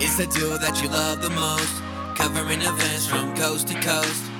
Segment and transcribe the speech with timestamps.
[0.00, 1.82] It's the duo that you love the most,
[2.14, 4.30] covering events from coast to coast.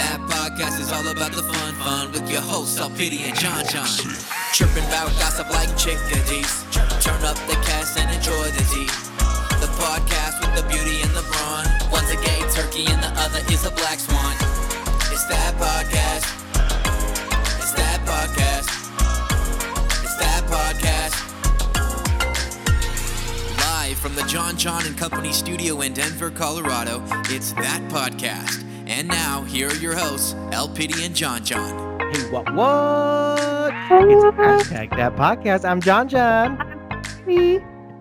[0.00, 3.68] That podcast is all about the fun, fun with your hosts, El Pity and John
[3.68, 3.84] John.
[4.56, 6.64] Tripping about gossip like chickadees.
[7.04, 8.88] Turn up the cast and enjoy the tea.
[9.60, 11.68] The podcast with the beauty and the brawn.
[11.92, 14.32] One's a gay turkey and the other is a black swan.
[15.12, 16.24] It's that podcast.
[17.60, 18.72] It's that podcast.
[20.00, 21.03] It's that podcast.
[24.04, 28.62] From the John John and Company studio in Denver, Colorado, it's that podcast.
[28.86, 31.98] And now, here are your hosts, El Pity and John John.
[32.12, 33.72] Hey, what what?
[33.72, 35.66] It's hashtag that podcast.
[35.66, 36.60] I'm John John,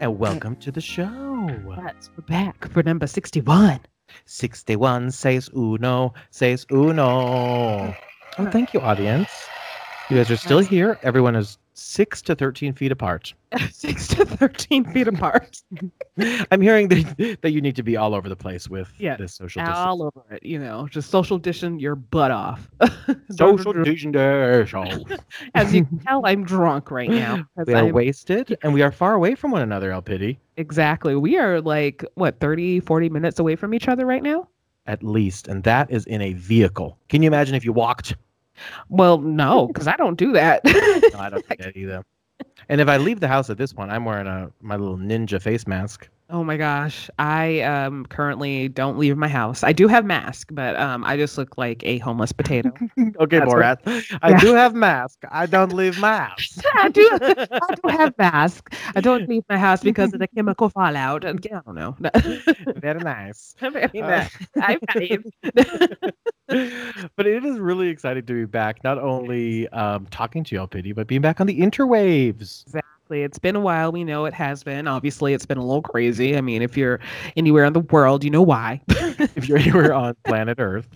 [0.02, 1.48] and welcome to the show.
[1.78, 3.80] Yes, we're back for number 61.
[4.26, 7.96] 61 says uno, says uno.
[8.38, 9.30] Oh, thank you, audience.
[10.10, 11.00] You guys are still here.
[11.02, 13.34] Everyone is six to 13 feet apart.
[13.72, 15.62] 6 to 13 feet apart.
[16.52, 19.36] I'm hearing that, that you need to be all over the place with Yeah, this
[19.36, 19.78] social distance.
[19.78, 22.68] All over it, you know, just social distance your butt off.
[23.32, 24.16] Social distance.
[25.56, 27.46] As you can tell, I'm drunk right now.
[27.66, 30.40] We are I'm- wasted and we are far away from one another, El Pity.
[30.58, 31.16] exactly.
[31.16, 34.48] We are like, what, 30, 40 minutes away from each other right now?
[34.86, 35.48] At least.
[35.48, 36.98] And that is in a vehicle.
[37.10, 38.16] Can you imagine if you walked?
[38.90, 40.62] Well, no, because I don't do that.
[41.14, 42.04] No, I don't think that either.
[42.70, 45.42] And if I leave the house at this point, I'm wearing a my little ninja
[45.42, 46.10] face mask.
[46.34, 47.10] Oh my gosh.
[47.20, 49.64] I um currently don't leave my house.
[49.64, 52.72] I do have mask, but um I just look like a homeless potato.
[53.20, 53.80] Okay, That's what-
[54.24, 54.40] I Yeah.
[54.40, 55.20] do have mask.
[55.32, 56.60] I don't leave my house.
[56.76, 57.08] I do.
[57.22, 58.74] I do have mask.
[58.96, 61.24] I don't leave my house because of the chemical fallout.
[61.24, 61.96] And I don't know.
[62.78, 63.56] Very nice.
[63.60, 64.38] Very Uh, nice.
[64.58, 65.24] I believe.
[67.16, 70.92] but it is really exciting to be back, not only um, talking to y'all, Pity,
[70.94, 72.64] but being back on the interwaves.
[72.66, 72.82] Exactly.
[73.10, 73.92] It's been a while.
[73.92, 74.88] We know it has been.
[74.88, 76.36] Obviously, it's been a little crazy.
[76.38, 77.00] I mean, if you're
[77.36, 78.82] anywhere in the world, you know why.
[79.36, 80.88] If you're anywhere on planet Earth,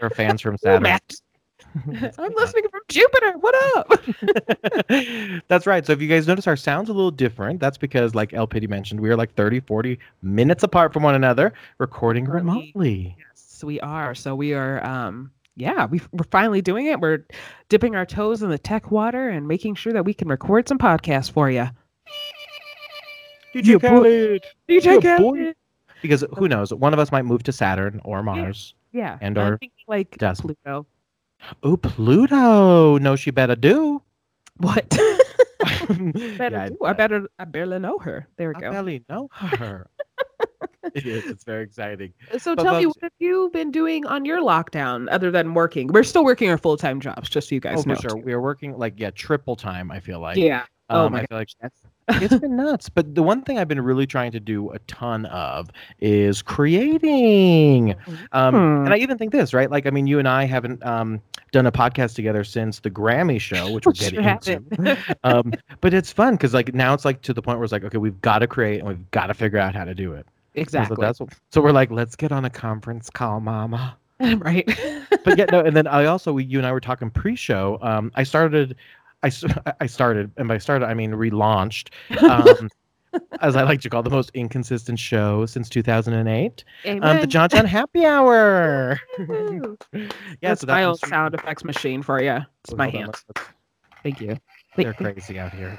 [0.00, 0.86] or fans from Saturn.
[0.86, 3.32] I'm listening from Jupiter.
[3.38, 5.44] What up?
[5.48, 5.84] that's right.
[5.84, 8.66] So if you guys notice our sounds a little different, that's because, like El Pity
[8.66, 13.14] mentioned, we are like 30, 40 minutes apart from one another, recording remotely.
[13.18, 14.14] Yes, we are.
[14.14, 14.84] So we are.
[14.84, 15.30] Um.
[15.56, 17.00] Yeah, we we're finally doing it.
[17.00, 17.24] We're
[17.68, 20.78] dipping our toes in the tech water and making sure that we can record some
[20.78, 21.68] podcasts for you.
[23.54, 24.44] DJ Khaled.
[24.68, 25.32] DJ Yeah, boy.
[25.38, 25.56] Khaled.
[26.02, 28.74] Because who knows, one of us might move to Saturn or Mars.
[28.92, 29.18] Yeah.
[29.22, 29.58] And I'm our
[29.88, 30.42] like dust.
[30.42, 30.86] Pluto.
[31.62, 32.98] Oh, Pluto.
[32.98, 34.02] No, she better do.
[34.58, 34.88] What?
[35.88, 36.78] better Yeah, do.
[36.84, 38.26] I better I barely know her.
[38.36, 38.70] There we I go.
[38.72, 39.88] barely know her.
[40.94, 41.24] It is.
[41.26, 42.12] It's very exciting.
[42.38, 45.88] So but tell me, what have you been doing on your lockdown other than working?
[45.88, 47.94] We're still working our full time jobs, just so you guys oh, know.
[47.96, 48.10] for sure.
[48.10, 48.24] too.
[48.24, 49.90] We are working like yeah, triple time.
[49.90, 50.36] I feel like.
[50.36, 50.64] Yeah.
[50.90, 51.48] oh Um, my I feel like
[52.08, 52.88] it's been nuts.
[52.88, 55.68] But the one thing I've been really trying to do a ton of
[56.00, 57.94] is creating.
[58.32, 58.84] Um, Hmm.
[58.84, 59.70] And I even think this, right?
[59.70, 61.20] Like, I mean, you and I haven't um,
[61.52, 64.96] done a podcast together since the Grammy show, which we're getting into.
[65.24, 67.84] um, but it's fun because, like, now it's like to the point where it's like,
[67.84, 70.26] okay, we've got to create and we've got to figure out how to do it.
[70.56, 70.96] So exactly.
[71.00, 73.96] that's what, so we're like, let's get on a conference call, mama.
[74.20, 74.66] right.
[75.24, 75.60] But yeah, no.
[75.60, 77.78] And then I also, we, you and I were talking pre-show.
[77.82, 78.76] Um, I started.
[79.24, 79.30] I,
[79.80, 81.88] I started, and by started I mean relaunched,
[82.22, 82.70] um,
[83.40, 87.26] as I like to call the most inconsistent show since 2008, um, the.
[87.26, 89.00] John John Happy Hour.
[89.18, 90.08] Yeah,
[90.42, 92.38] That's so my that own was- sound effects machine for you.
[92.64, 93.06] It's my on, hand.
[93.08, 93.48] let's- let's-
[94.04, 94.36] Thank you.
[94.76, 95.76] They're crazy out here.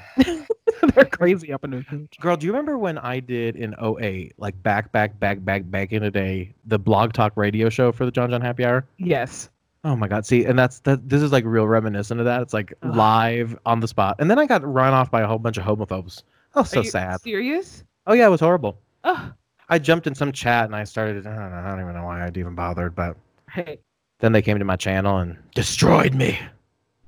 [0.94, 4.60] They're crazy up in the Girl, do you remember when I did in 08, like
[4.62, 8.10] back, back, back, back, back in the day, the blog talk radio show for the
[8.10, 8.86] John John Happy Hour?
[8.98, 9.50] Yes.
[9.84, 10.26] Oh my God.
[10.26, 11.08] See, and that's that.
[11.08, 12.42] This is like real reminiscent of that.
[12.42, 12.94] It's like Ugh.
[12.94, 14.16] live on the spot.
[14.18, 16.22] And then I got run off by a whole bunch of homophobes.
[16.54, 17.20] Oh, so Are you sad.
[17.20, 17.84] Serious?
[18.06, 18.78] Oh, yeah, it was horrible.
[19.04, 19.32] Oh,
[19.68, 22.04] I jumped in some chat and I started, I don't know, I don't even know
[22.04, 23.16] why I'd even bothered, but
[23.50, 23.78] hey.
[24.20, 26.38] then they came to my channel and destroyed me.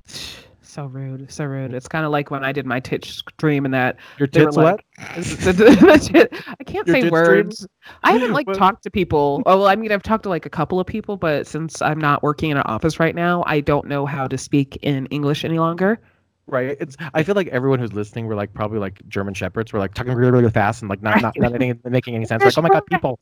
[0.70, 1.32] So rude.
[1.32, 1.74] So rude.
[1.74, 4.76] It's kind of like when I did my Twitch stream and that Your tits like-
[4.76, 4.84] what?
[5.00, 7.56] I can't Your say words.
[7.58, 7.68] streams?
[8.04, 9.42] I haven't like talked to people.
[9.46, 11.98] Oh well, I mean, I've talked to like a couple of people, but since I'm
[11.98, 15.44] not working in an office right now, I don't know how to speak in English
[15.44, 15.98] any longer.
[16.46, 16.76] Right.
[16.80, 16.96] It's.
[17.14, 19.72] I feel like everyone who's listening were like probably like German shepherds.
[19.72, 22.44] We're like talking really, really fast and like not not, not any, making any sense.
[22.44, 23.18] Like, oh my god, people,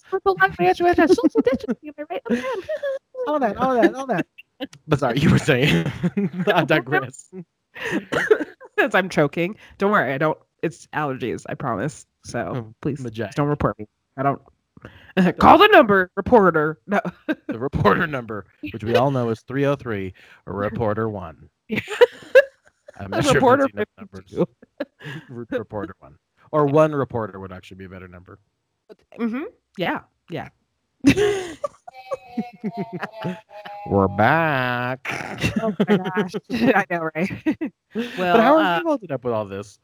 [3.27, 4.27] all that, all that, all that.
[4.87, 5.91] But sorry, you were saying.
[6.47, 7.31] I digress.
[8.79, 10.13] Since I'm choking, don't worry.
[10.13, 10.39] I don't.
[10.63, 11.45] It's allergies.
[11.49, 12.07] I promise.
[12.25, 13.03] So Oh, please
[13.35, 13.87] don't report me.
[14.17, 14.41] I don't.
[15.39, 16.79] Call the number, reporter.
[16.87, 17.01] No.
[17.49, 20.13] The reporter number, which we all know is 303,
[20.47, 21.49] a reporter one.
[21.71, 21.81] I'm
[23.07, 24.35] A not sure reporter numbers.
[25.29, 26.17] Reporter one.
[26.53, 28.39] or one reporter would actually be a better number.
[29.17, 29.43] hmm
[29.77, 30.01] Yeah,
[30.31, 30.49] yeah.
[33.87, 35.01] We're back.
[35.63, 37.31] oh my gosh, I know, right?
[37.95, 39.79] well, but how are uh, you holding up with all this?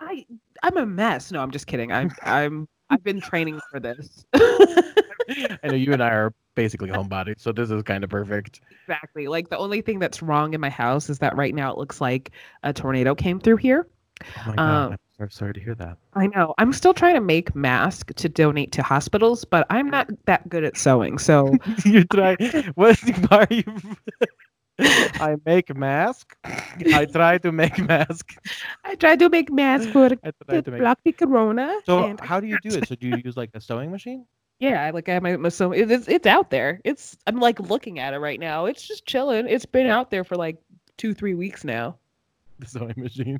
[0.00, 0.24] I
[0.62, 1.32] I'm a mess.
[1.32, 1.92] No, I'm just kidding.
[1.92, 4.24] I'm I'm I've been training for this.
[4.34, 8.60] I know you and I are basically homebodies, so this is kind of perfect.
[8.82, 9.28] exactly.
[9.28, 12.00] Like the only thing that's wrong in my house is that right now it looks
[12.00, 12.32] like
[12.62, 13.86] a tornado came through here.
[14.22, 15.98] Oh my god, Um, I'm sorry to hear that.
[16.14, 16.54] I know.
[16.58, 20.64] I'm still trying to make masks to donate to hospitals, but I'm not that good
[20.64, 21.18] at sewing.
[21.18, 22.36] So you try.
[22.74, 22.98] What?
[23.30, 23.64] Are you?
[24.80, 26.34] I make mask.
[26.44, 28.34] I try to make mask.
[28.84, 30.80] I try to make masks for to to make.
[30.80, 31.78] block the corona.
[31.84, 32.88] So how do you do it?
[32.88, 34.24] So do you use like a sewing machine?
[34.58, 36.80] Yeah, I- like I have my, my it- it's it's out there.
[36.84, 38.64] It's I'm like looking at it right now.
[38.66, 39.46] It's just chilling.
[39.48, 40.56] It's been out there for like
[40.96, 41.96] two three weeks now.
[42.60, 43.38] The sewing machine.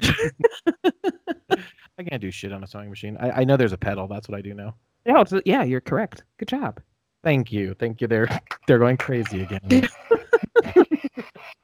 [1.98, 3.16] I can't do shit on a sewing machine.
[3.20, 4.08] I, I know there's a pedal.
[4.08, 4.74] That's what I do know.
[5.04, 6.24] Yeah, it's, yeah, you're correct.
[6.38, 6.80] Good job.
[7.22, 7.74] Thank you.
[7.78, 8.06] Thank you.
[8.06, 8.28] They're
[8.66, 9.88] they're going crazy again.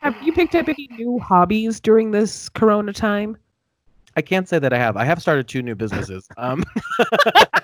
[0.00, 3.37] Have you picked up any new hobbies during this Corona time?
[4.17, 4.97] I can't say that I have.
[4.97, 6.26] I have started two new businesses.
[6.38, 6.64] Um,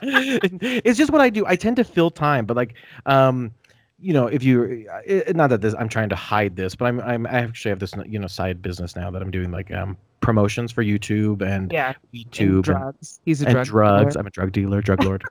[0.02, 1.46] it's just what I do.
[1.46, 2.74] I tend to fill time, but like,
[3.06, 3.52] um,
[4.02, 6.56] you know, if you, it, eh, eh, eh, not that this, I'm trying to hide
[6.56, 9.30] this, but I'm, I'm, I actually have this, you know, side business now that I'm
[9.30, 13.20] doing like um promotions for YouTube and Yeah, YouTube and, drugs.
[13.24, 14.14] He's a and drug drugs.
[14.14, 14.20] dealer.
[14.20, 15.22] I'm a drug dealer, drug lord.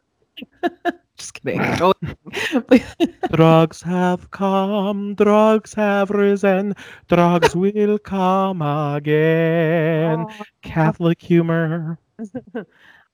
[1.18, 1.62] Just kidding.
[3.32, 6.76] Drugs have come, drugs have risen,
[7.10, 10.26] drugs will come again.
[10.64, 12.00] Catholic humor.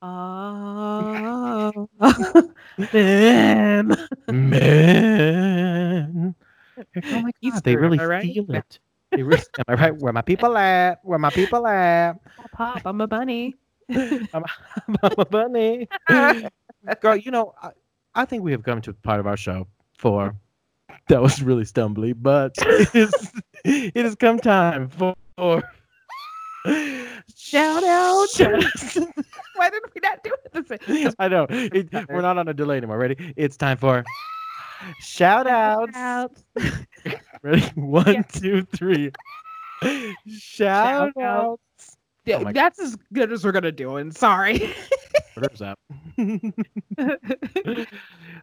[0.01, 1.89] Oh,
[2.93, 3.97] man.
[4.29, 6.35] Man.
[7.11, 8.33] Oh my God, they Easter, really am I right?
[8.33, 8.79] feel it.
[9.15, 9.95] They really, am I right?
[9.95, 10.99] Where my people at?
[11.03, 12.19] Where my people at?
[12.51, 13.55] Pop, I'm a bunny.
[13.89, 14.27] I'm,
[14.87, 15.89] I'm a bunny.
[17.01, 17.71] Girl, you know, I,
[18.13, 19.67] I think we have come to the part of our show
[19.97, 20.35] for
[21.09, 23.31] that was really stumbly, but it is
[23.63, 25.15] it has come time for
[27.35, 28.27] Shout out.
[29.55, 31.13] Why didn't we not do it the same?
[31.19, 31.45] I know.
[31.49, 32.97] It, we're not on a delay anymore.
[32.97, 33.33] Ready?
[33.37, 34.03] It's time for
[34.99, 35.91] shout outs.
[35.95, 36.43] Outs.
[37.41, 37.61] Ready?
[37.75, 38.21] One, Yeah.
[38.23, 39.11] two, three.
[39.81, 41.97] Shout Shout outs.
[42.25, 43.95] Yeah, Oh that's as good as we're gonna do.
[43.97, 44.73] And sorry.
[45.35, 45.79] Whatever's up.
[46.17, 46.35] Well,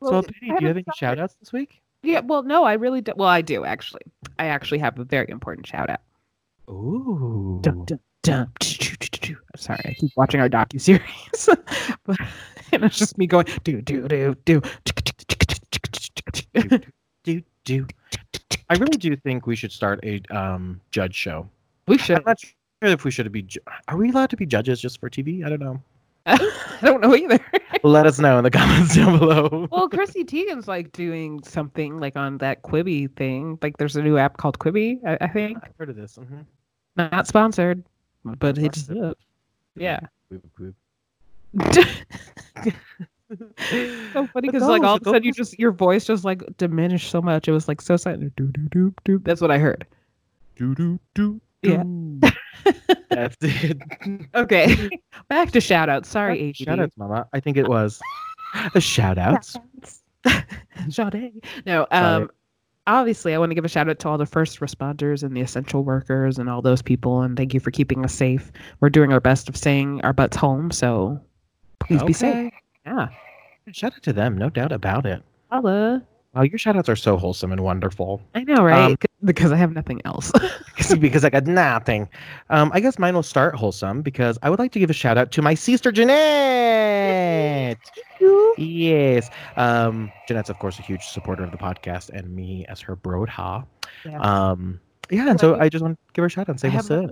[0.03, 1.81] so, Penny, do you have any shout outs this week?
[2.03, 3.13] yeah, well, no, I really do.
[3.17, 4.03] Well, I do actually.
[4.39, 6.01] I actually have a very important shout out.
[6.71, 7.59] Ooh.
[7.63, 8.51] Dun, dun, dun.
[9.57, 11.49] Sorry, I keep watching our docu series,
[12.05, 12.17] but
[12.73, 14.61] and it's just me going do do do do.
[16.55, 16.81] do,
[17.25, 17.87] do, do.
[18.71, 21.49] I really do think we should start a um, judge show.
[21.87, 22.19] We should.
[22.19, 23.43] I'm not sure if we should be.
[23.43, 25.45] Ju- Are we allowed to be judges just for TV?
[25.45, 25.81] I don't know.
[26.27, 26.39] I
[26.83, 27.39] don't know either.
[27.83, 29.69] Let us know in the comments down below.
[29.71, 33.59] well, Chrissy Teigen's like doing something like on that Quibi thing.
[33.61, 34.99] Like, there's a new app called Quibi.
[35.07, 36.17] I, I think I've heard of this.
[36.17, 36.41] Mm-hmm.
[36.97, 37.85] not sponsored,
[38.25, 39.17] but Not it's sponsored.
[39.77, 40.01] Yeah.
[44.13, 47.11] So funny because like all of a sudden you just your voice just like diminished
[47.11, 47.49] so much.
[47.49, 48.37] It was like so silent.
[48.37, 49.19] Do do do do.
[49.21, 49.87] That's what I heard.
[50.57, 51.83] do, do, do, Yeah.
[53.11, 53.79] That's it.
[54.35, 54.89] Okay,
[55.29, 56.09] back to shout outs.
[56.09, 56.65] Sorry, AGD.
[56.67, 57.27] Shout outs, Mama.
[57.33, 58.01] I think it was
[58.75, 59.57] a shout outs.
[60.91, 61.43] Sade.
[61.67, 62.31] No, um,
[62.87, 65.41] obviously, I want to give a shout out to all the first responders and the
[65.41, 68.53] essential workers and all those people, and thank you for keeping us safe.
[68.81, 71.21] We're doing our best of staying our butts home, so
[71.81, 72.53] please be safe.
[72.87, 73.09] Yeah.
[73.73, 75.23] Shout out to them, no doubt about it.
[75.51, 76.03] Holla.
[76.35, 78.21] Wow, your shout outs are so wholesome and wonderful.
[78.35, 78.91] I know, right?
[78.91, 80.33] Um, because I have nothing else.
[80.99, 82.09] because I got nothing.
[82.51, 85.17] Um, I guess mine will start wholesome because I would like to give a shout
[85.17, 87.79] out to my sister Jeanette.
[88.59, 89.31] Yes.
[89.57, 93.65] Um, Jeanette's of course a huge supporter of the podcast and me as her broadha.
[94.05, 94.19] Yeah.
[94.21, 96.71] Um, yeah, and so I just want to give her a shout out and say
[96.71, 97.11] I what's up.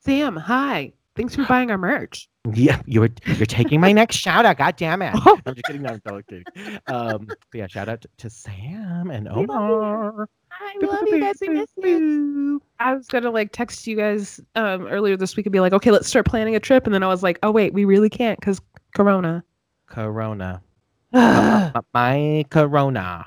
[0.00, 0.92] Sam, hi.
[1.14, 2.28] Thanks for buying our merch.
[2.54, 4.56] Yeah, you're you're taking my next shout out.
[4.58, 5.14] God damn it.
[5.26, 5.38] Oh.
[5.46, 5.82] I'm just kidding.
[5.82, 6.78] No, I'm totally kidding.
[6.86, 9.74] Um, yeah, shout out to, to Sam and We love you.
[9.74, 10.28] Omar.
[10.50, 11.36] I love you guys.
[11.40, 12.60] We miss you.
[12.78, 15.90] I was gonna like text you guys um earlier this week and be like, okay,
[15.90, 18.38] let's start planning a trip, and then I was like, oh wait, we really can't
[18.40, 18.60] because
[18.94, 19.44] Corona.
[19.86, 20.62] Corona.
[21.12, 23.26] My- my Corona.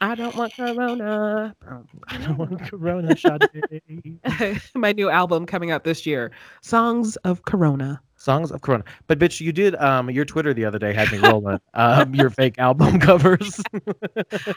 [0.00, 1.54] I don't want Corona.
[2.08, 4.20] I don't want Corona Sade.
[4.74, 8.00] My new album coming out this year, Songs of Corona.
[8.16, 8.84] Songs of Corona.
[9.06, 12.30] But bitch, you did um your Twitter the other day had me rolling um your
[12.30, 13.60] fake album covers.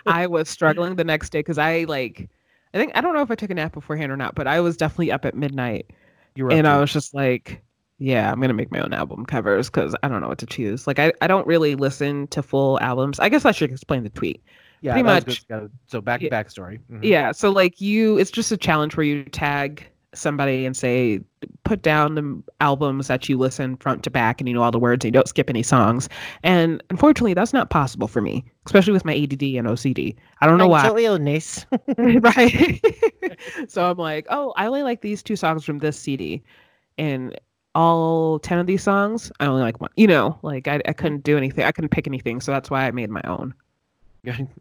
[0.06, 2.30] I was struggling the next day because I like,
[2.74, 4.60] I think I don't know if I took a nap beforehand or not, but I
[4.60, 5.92] was definitely up at midnight,
[6.36, 7.62] you were and I was just like,
[8.00, 10.86] Yeah, I'm gonna make my own album covers because I don't know what to choose.
[10.88, 13.20] Like I, I don't really listen to full albums.
[13.20, 14.44] I guess I should explain the tweet.
[14.82, 15.48] Yeah, Pretty much.
[15.48, 15.72] good.
[15.88, 16.30] So back Yeah.
[16.30, 16.80] backstory.
[16.92, 17.00] Mhm.
[17.04, 21.20] Yeah, so like you, it's just a challenge where you tag somebody and say,
[21.64, 24.80] put down the albums that you listen front to back and you know all the
[24.80, 26.08] words and you don't skip any songs.
[26.44, 30.16] And unfortunately, that's not possible for me, especially with my ADD and OCD.
[30.42, 30.88] I don't know why.
[31.00, 31.66] illness.
[31.98, 32.80] right.
[33.68, 36.44] so I'm like, oh, I only like these two songs from this CD,
[37.00, 37.38] and
[37.78, 39.92] all ten of these songs, I only like one.
[39.96, 41.64] You know, like I, I couldn't do anything.
[41.64, 43.54] I couldn't pick anything, so that's why I made my own.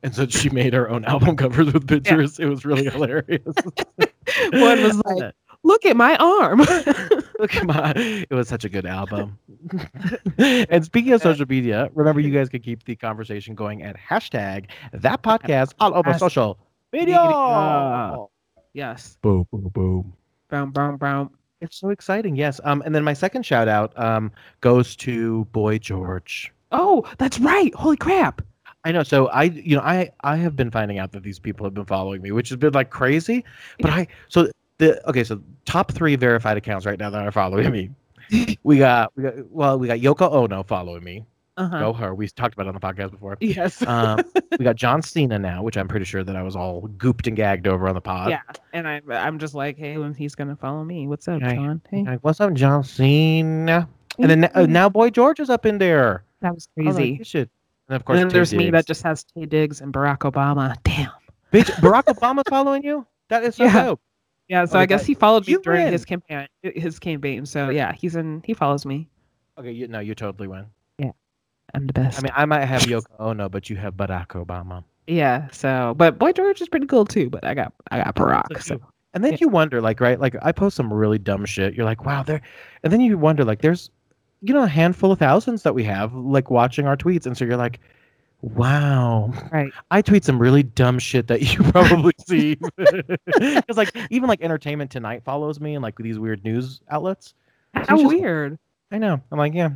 [0.03, 2.39] and so she made her own album covers with pictures.
[2.39, 3.43] It was really hilarious.
[4.53, 5.33] One was like,
[5.63, 6.61] look at my arm.
[7.39, 7.93] Look at my.
[7.97, 9.39] It was such a good album.
[10.39, 14.67] and speaking of social media, remember you guys can keep the conversation going at hashtag
[14.93, 16.59] that podcast all over Has- social
[16.95, 17.21] media.
[17.23, 18.25] media.
[18.73, 19.19] yes.
[19.21, 20.15] Boom, boom, boom.
[20.49, 21.31] Brown, brown, brown.
[21.61, 22.37] It's so exciting.
[22.37, 22.61] Yes.
[22.65, 26.53] Um, and then my second shout out um goes to Boy George.
[26.73, 27.75] Oh, that's right.
[27.75, 28.43] Holy crap.
[28.85, 29.03] I know.
[29.03, 31.87] So I, you know, I I have been finding out that these people have been
[31.87, 33.45] following me, which has been like crazy.
[33.81, 34.49] But I so
[34.79, 37.91] the okay, so top three verified accounts right now that are following me.
[38.63, 41.25] we got we got well, we got Yoko Ono following me.
[41.57, 41.79] Uh-huh.
[41.79, 42.15] Go her.
[42.15, 43.37] We talked about it on the podcast before.
[43.41, 43.81] Yes.
[43.87, 44.21] Um,
[44.59, 47.37] we got John Cena now, which I'm pretty sure that I was all gooped and
[47.37, 48.31] gagged over on the pod.
[48.31, 48.41] yeah.
[48.75, 51.09] And I'm I'm just like, hey, when he's going to follow me.
[51.09, 51.55] What's up, Okay.
[51.55, 51.81] John?
[51.91, 52.03] Hey.
[52.05, 53.89] Like, What's up, John Cena?
[54.19, 56.25] And then uh, now Boy George is up in there.
[56.43, 57.21] That was like, crazy.
[57.35, 57.49] And
[57.97, 60.75] of course, And then there's me that just has Taye Diggs and Barack Obama.
[60.85, 61.11] Damn.
[61.53, 63.07] Bitch, Barack Obama's following you.
[63.29, 63.85] That is so Yeah.
[63.85, 64.01] dope.
[64.49, 65.93] Yeah, so Oh, I guess he followed me you during win.
[65.93, 66.47] his campaign.
[66.63, 67.47] His campaign.
[67.47, 68.43] So yeah, he's in.
[68.45, 69.09] He follows me.
[69.59, 70.67] Okay, you no, you totally win.
[71.75, 72.19] I'm the best.
[72.19, 74.85] I mean, I might have Yoko Ono, but you have Barack Obama.
[75.07, 75.49] yeah.
[75.53, 77.29] So, but Boy George is pretty cool too.
[77.31, 78.63] But I got I got Barack.
[78.63, 78.81] So
[79.15, 79.39] And then Yeah.
[79.43, 80.19] you wonder, like, right?
[80.21, 81.75] Like, I post some really dumb shit.
[81.75, 82.41] You're like, wow, there.
[82.85, 83.91] And then you wonder, like, there's,
[84.43, 87.25] you know, a handful of thousands that we have, like, watching our tweets.
[87.27, 87.81] And so you're like,
[88.43, 89.73] wow, right.
[89.91, 92.57] I tweet some really dumb shit that you probably see.
[93.27, 97.35] Because, like, even like Entertainment Tonight follows me and like these weird news outlets.
[97.75, 98.59] How just- weird.
[98.93, 99.21] I know.
[99.33, 99.71] I'm like, yeah.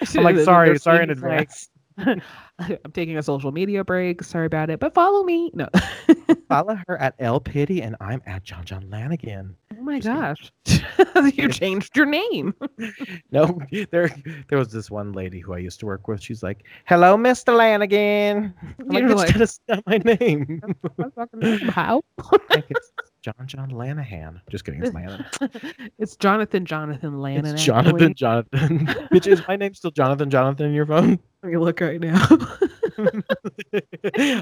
[0.16, 1.68] I'm like, sorry, sorry in things like, advance.
[2.58, 4.22] I'm taking a social media break.
[4.22, 5.50] Sorry about it, but follow me.
[5.54, 5.68] No.
[6.48, 9.56] Follow her at L Pity, and I'm at John John Lanigan.
[9.76, 12.54] oh my Just gosh, you changed your name.
[13.32, 13.58] No,
[13.90, 14.10] there
[14.48, 16.22] there was this one lady who I used to work with.
[16.22, 17.56] She's like, "Hello, Mr.
[17.56, 20.60] Lanigan." I'm like, You're "That's like- not my name.
[21.70, 22.02] How?
[23.24, 24.42] John John Lanahan.
[24.50, 25.90] Just kidding, it's Lanahan.
[25.98, 27.54] it's Jonathan Jonathan Lanahan.
[27.54, 28.86] It's Jonathan Jonathan.
[29.12, 31.18] Bitch, is my name still Jonathan Jonathan in your phone?
[31.42, 32.22] Let me look right now.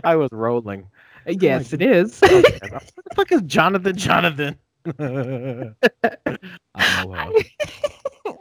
[0.02, 0.88] I was rolling.
[1.28, 2.20] yes, it is.
[2.24, 4.58] Okay, what the fuck is Jonathan Jonathan?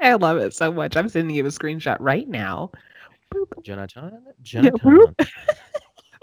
[0.01, 0.97] I love it so much.
[0.97, 2.71] I'm sending you a screenshot right now.
[3.63, 5.15] Jonathan, Jonathan.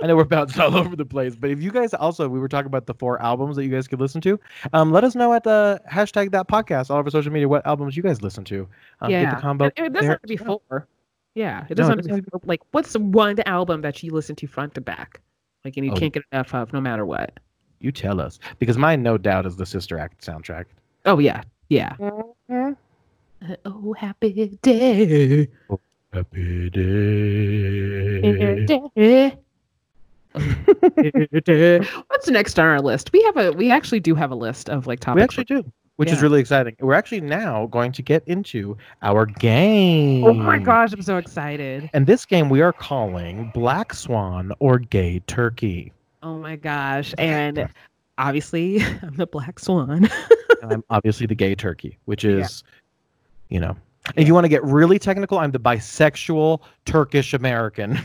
[0.03, 2.49] I know we're bouncing all over the place, but if you guys also, we were
[2.49, 4.39] talking about the four albums that you guys could listen to.
[4.73, 7.97] Um, let us know at the hashtag that podcast all over social media what albums
[7.97, 8.69] you guys listen to.
[9.01, 9.65] Um, get yeah, the combo.
[9.67, 10.87] It, it doesn't there have to be four.
[11.35, 12.41] Yeah, it No, doesn't it have to be four.
[12.45, 15.21] like what's the one album that you listen to front to back,
[15.65, 15.97] like and you Oh.
[15.97, 17.39] can't get enough of no matter what.
[17.81, 20.65] You tell us because mine, no doubt, is the Sister Act soundtrack.
[21.07, 21.95] Oh yeah, yeah.
[21.99, 22.73] Mm-hmm.
[23.65, 25.49] Oh happy day.
[26.13, 28.65] Happy day.
[28.97, 29.39] day.
[32.09, 33.13] What's next on our list?
[33.13, 35.37] We have a we actually do have a list of like topics.
[35.37, 36.77] We actually do, which is really exciting.
[36.81, 40.25] We're actually now going to get into our game.
[40.25, 41.91] Oh my gosh, I'm so excited.
[41.93, 45.93] And this game we are calling Black Swan or Gay Turkey.
[46.23, 47.15] Oh my gosh.
[47.19, 47.69] And
[48.19, 50.09] obviously I'm the black swan.
[50.63, 52.65] And I'm obviously the gay turkey, which is,
[53.49, 53.77] you know,
[54.17, 57.99] if you want to get really technical, I'm the bisexual Turkish American.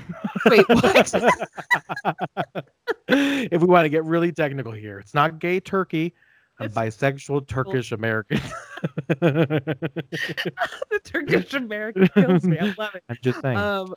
[0.45, 1.13] Wait, what?
[3.07, 6.13] if we want to get really technical here, it's not gay turkey.
[6.59, 8.39] I'm It's- bisexual Turkish American.
[9.07, 12.57] the Turkish American kills me.
[12.59, 13.03] I love it.
[13.09, 13.57] I'm just saying.
[13.57, 13.93] Um,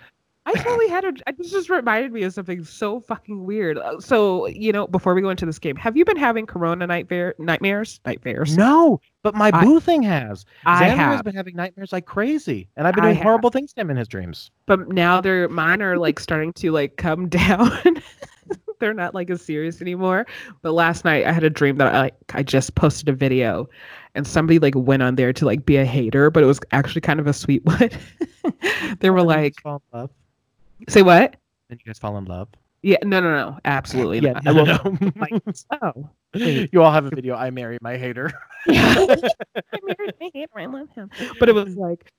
[0.47, 1.13] I totally had a.
[1.27, 3.79] I- This just reminded me of something so fucking weird.
[3.79, 6.87] Uh, So you know, before we go into this game, have you been having Corona
[6.87, 8.01] nightmare nightmares?
[8.07, 8.57] Nightmares.
[8.57, 9.01] no,
[9.33, 10.45] but my I- boo thing has.
[10.65, 13.81] I Xander has been having nightmares like crazy, and I've been doing horrible things to
[13.81, 14.51] him in his dreams.
[14.67, 17.71] but now they're mine are like starting to like come down.
[18.79, 20.27] they're not like as serious anymore.
[20.63, 23.69] But last night I had a dream that I like I just posted a video,
[24.15, 27.01] and somebody like went on there to like be a hater, but it was actually
[27.01, 27.91] kind of a sweet one.
[29.01, 30.11] they were like, fall in love.
[30.89, 31.35] "Say what?"
[31.69, 32.49] Then you guys fall in love.
[32.87, 34.45] Yeah, no, no, no, absolutely Yeah, not.
[34.45, 35.13] no, I no, no.
[35.17, 35.33] like,
[35.83, 36.71] oh, wait.
[36.73, 37.35] you all have a video.
[37.35, 38.31] I marry my hater.
[38.69, 39.35] I
[39.83, 40.51] married my hater.
[40.57, 41.11] I love him.
[41.41, 42.13] But it was like,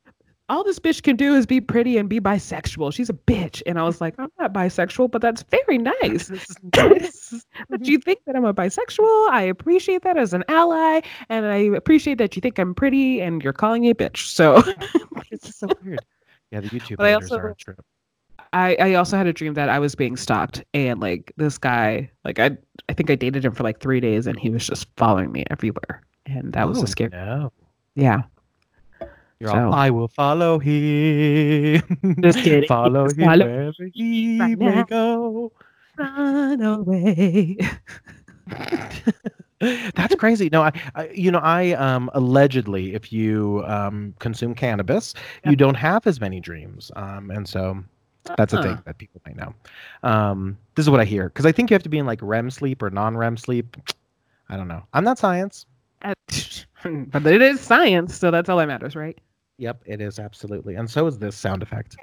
[0.50, 2.94] all this bitch can do is be pretty and be bisexual.
[2.94, 3.62] She's a bitch.
[3.66, 6.28] And I was like, I'm not bisexual, but that's very nice.
[6.74, 9.30] that you think that I'm a bisexual.
[9.30, 11.00] I appreciate that as an ally.
[11.30, 14.28] And I appreciate that you think I'm pretty and you're calling me a bitch.
[14.28, 14.62] So
[15.32, 16.00] it's just so weird.
[16.52, 17.80] Yeah, the YouTube But I also- are a trip.
[18.58, 22.10] I, I also had a dream that I was being stalked and like this guy,
[22.26, 22.58] like I
[22.90, 25.44] I think I dated him for like three days and he was just following me
[25.52, 26.02] everywhere.
[26.26, 27.52] And that was Oh, a scary No.
[27.96, 28.22] yeah.
[29.40, 31.82] You're So- all, I will follow him.
[32.22, 32.68] Just kidding.
[32.76, 34.84] follow him follow wherever he right may now.
[34.84, 35.52] go.
[35.98, 37.58] Run away.
[39.96, 40.50] That's crazy.
[40.52, 45.52] No, I, I, you know, I um allegedly, if you um consume cannabis, Yeah.
[45.52, 46.92] you don't have as many dreams.
[46.96, 47.84] Um, and so
[48.36, 49.54] that's a thing that people might know.
[50.04, 52.20] Um, this is what I hear because I think you have to be in like
[52.22, 53.78] REM sleep or non-REM sleep.
[54.50, 54.84] I don't know.
[54.94, 55.66] I'm not science.
[56.02, 56.14] Uh,
[56.84, 59.20] but it is science, so that's all that matters, right?
[59.58, 61.98] Yep, it is absolutely, and so is this sound effect.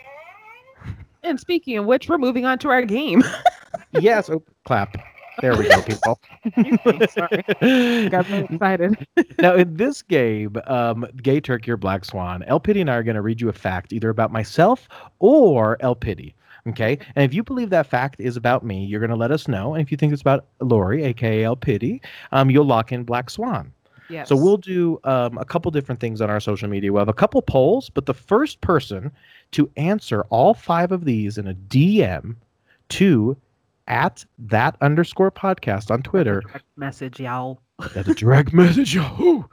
[1.22, 3.22] And speaking of which, we're moving on to our game.
[3.92, 4.96] yes, oh, clap.
[5.40, 6.20] There we go, people.
[7.08, 8.08] Sorry.
[8.08, 9.06] Got so excited.
[9.38, 13.02] now in this game, um, Gay Turkey or Black Swan, El Pity and I are
[13.02, 14.88] going to read you a fact either about myself
[15.18, 16.34] or El Pity.
[16.66, 19.48] Okay, and if you believe that fact is about me, you're going to let us
[19.48, 19.74] know.
[19.74, 22.00] And if you think it's about Lori, aka El Pity,
[22.32, 23.70] um, you'll lock in Black Swan.
[24.08, 24.28] Yes.
[24.28, 26.92] So we'll do um, a couple different things on our social media.
[26.92, 29.10] We'll have a couple polls, but the first person
[29.52, 32.36] to answer all five of these in a DM
[32.90, 33.36] to
[33.86, 37.60] at that underscore podcast on Twitter Direct message, y'all.
[37.94, 38.94] that's a direct message.
[38.94, 39.44] Yahoo!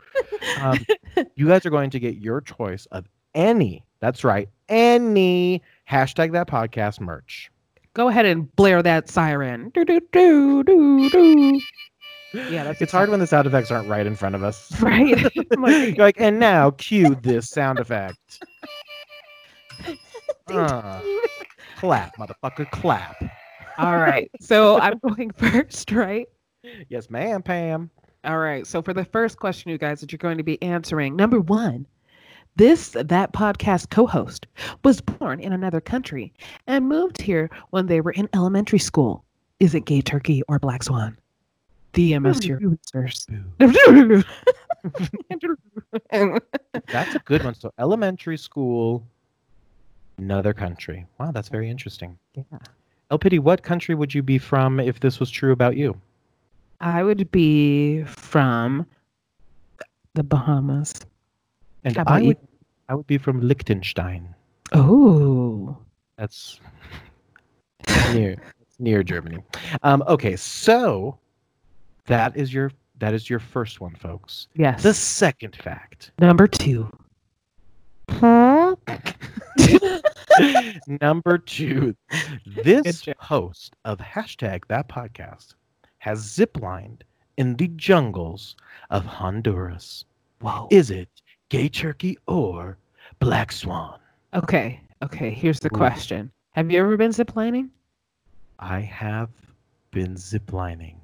[0.60, 0.80] Um,
[1.36, 6.48] you guys are going to get your choice of any, that's right, any hashtag that
[6.48, 7.52] podcast merch.
[7.94, 9.70] Go ahead and blare that siren.
[9.74, 11.62] Do do do do do.
[12.34, 14.72] Yeah, that's It's hard when the sound effects aren't right in front of us.
[14.82, 15.22] right.
[15.58, 18.40] Like, like, and now cue this sound effect.
[20.48, 21.02] Uh,
[21.78, 23.22] clap, motherfucker, clap.
[23.78, 24.30] All right.
[24.40, 26.28] So I'm going first, right?
[26.90, 27.90] Yes, ma'am, Pam.
[28.24, 28.68] All right.
[28.68, 31.88] So for the first question, you guys, that you're going to be answering, number one,
[32.58, 34.46] this that podcast co-host
[34.84, 36.34] was born in another country
[36.68, 39.24] and moved here when they were in elementary school.
[39.60, 41.18] Is it Gay Turkey or Black Swan?
[41.94, 43.28] DM us your answers.
[46.88, 47.56] That's a good one.
[47.56, 49.04] So, elementary school,
[50.18, 51.06] another country.
[51.20, 52.18] Wow, that's very interesting.
[52.34, 52.44] Yeah.
[53.12, 56.00] El Pity, what country would you be from if this was true about you?
[56.80, 58.86] I would be from
[60.16, 60.94] the Bahamas.
[61.84, 62.28] And How about I you?
[62.30, 62.38] would,
[62.88, 64.34] I would be from Liechtenstein.
[64.72, 65.78] Oh,
[66.16, 66.60] That's
[68.14, 68.38] near
[68.80, 69.44] near Germany.
[69.84, 71.18] Um, okay, so
[72.06, 74.48] that is your that is your first one, folks.
[74.56, 74.84] yes.
[74.84, 76.12] The second fact.
[76.20, 76.90] Number two.
[81.02, 81.96] Number two,
[82.64, 85.56] this host of hashtag that podcast
[86.00, 87.02] has ziplined
[87.38, 88.56] in the jungles
[88.90, 90.06] of Honduras.
[90.42, 90.68] Whoa.
[90.72, 91.10] Is it
[91.50, 92.78] gay turkey or
[93.20, 94.00] black swan?
[94.34, 94.80] Okay.
[95.04, 95.30] Okay.
[95.32, 96.32] Here's the question.
[96.52, 97.70] Have you ever been ziplining?
[98.60, 99.30] I have
[99.92, 100.96] been ziplining.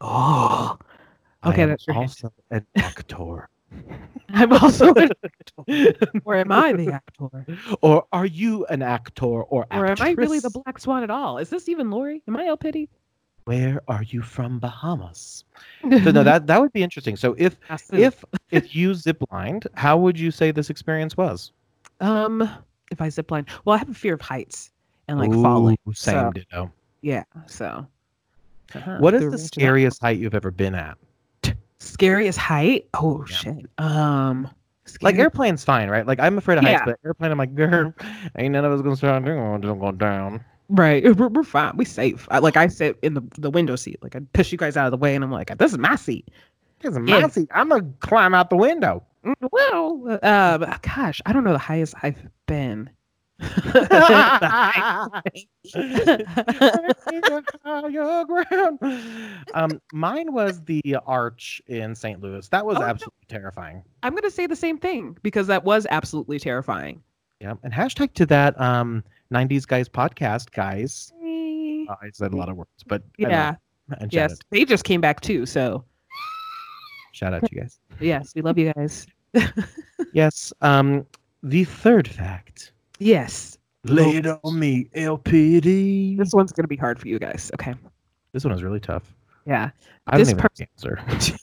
[0.00, 0.78] Oh.
[1.42, 2.08] I Okay, am that's your hint.
[2.08, 3.48] also an actor.
[4.34, 6.10] I'm also an actor.
[6.24, 7.28] Or am I the actor?
[7.82, 10.00] or are you an actor or actress?
[10.00, 11.38] Or am I really the black swan at all?
[11.38, 12.22] Is this even Lori?
[12.26, 12.88] Am I El Pity?
[13.44, 15.44] Where are you from, Bahamas?
[15.82, 17.16] So no, that that would be interesting.
[17.16, 17.56] So if
[17.92, 21.52] if if you ziplined, how would you say this experience was?
[22.00, 22.48] um
[22.90, 24.70] if I zipline, well, I have a fear of heights
[25.08, 25.76] and like falling.
[25.92, 26.72] Same so- ditto.
[27.00, 27.24] Yeah.
[27.46, 27.86] So.
[28.74, 30.96] Uh-huh, What is the the range of that- scariest height you've ever been at?
[31.82, 32.88] Scariest height?
[32.94, 33.36] Oh Yeah.
[33.36, 33.66] shit.
[33.78, 34.48] Um.
[35.00, 36.06] Like airplane's fine, right?
[36.06, 36.84] Like I'm afraid of heights, Yeah.
[36.84, 37.94] but airplane, I'm like, "Grr,
[38.36, 40.44] ain't none of us gonna start doing We're just gonna go down.
[40.68, 41.04] Right.
[41.16, 41.76] We're, we're fine.
[41.76, 42.26] We safe.
[42.30, 44.02] I, like I sit in the, the window seat.
[44.02, 45.96] Like I push you guys out of the way, and I'm like, this is my
[45.96, 46.28] seat.
[46.82, 47.20] It's a Yeah.
[47.20, 47.48] my seat.
[47.54, 49.02] I'm gonna climb out the window.
[49.52, 52.90] Well, uh, gosh, I don't know the highest I've been.
[59.54, 62.20] Um, mine was the arch in St.
[62.20, 62.48] Louis.
[62.48, 62.86] That was Oh, no.
[62.86, 63.82] absolutely terrifying.
[64.02, 67.02] I'm gonna say the same thing because that was absolutely terrifying.
[67.40, 69.02] Yeah, and hashtag to that um
[69.32, 71.12] 90s guys podcast, guys.
[71.22, 73.54] Uh, I said a lot of words, but Yeah.
[73.98, 74.38] and Yes.
[74.50, 75.46] They just came back too.
[75.46, 75.84] So
[77.12, 77.78] shout out to you guys.
[78.00, 79.06] yes, we love you guys.
[80.14, 80.52] Yes.
[80.60, 81.06] Um,
[81.42, 82.71] the third fact.
[83.02, 83.58] Yes.
[83.84, 86.16] Lay it on me, LPD.
[86.16, 87.50] This one's gonna be hard for you guys.
[87.54, 87.74] Okay.
[88.32, 89.14] This one was really tough.
[89.44, 89.70] Yeah.
[90.06, 91.36] I This don't even person- know the answer.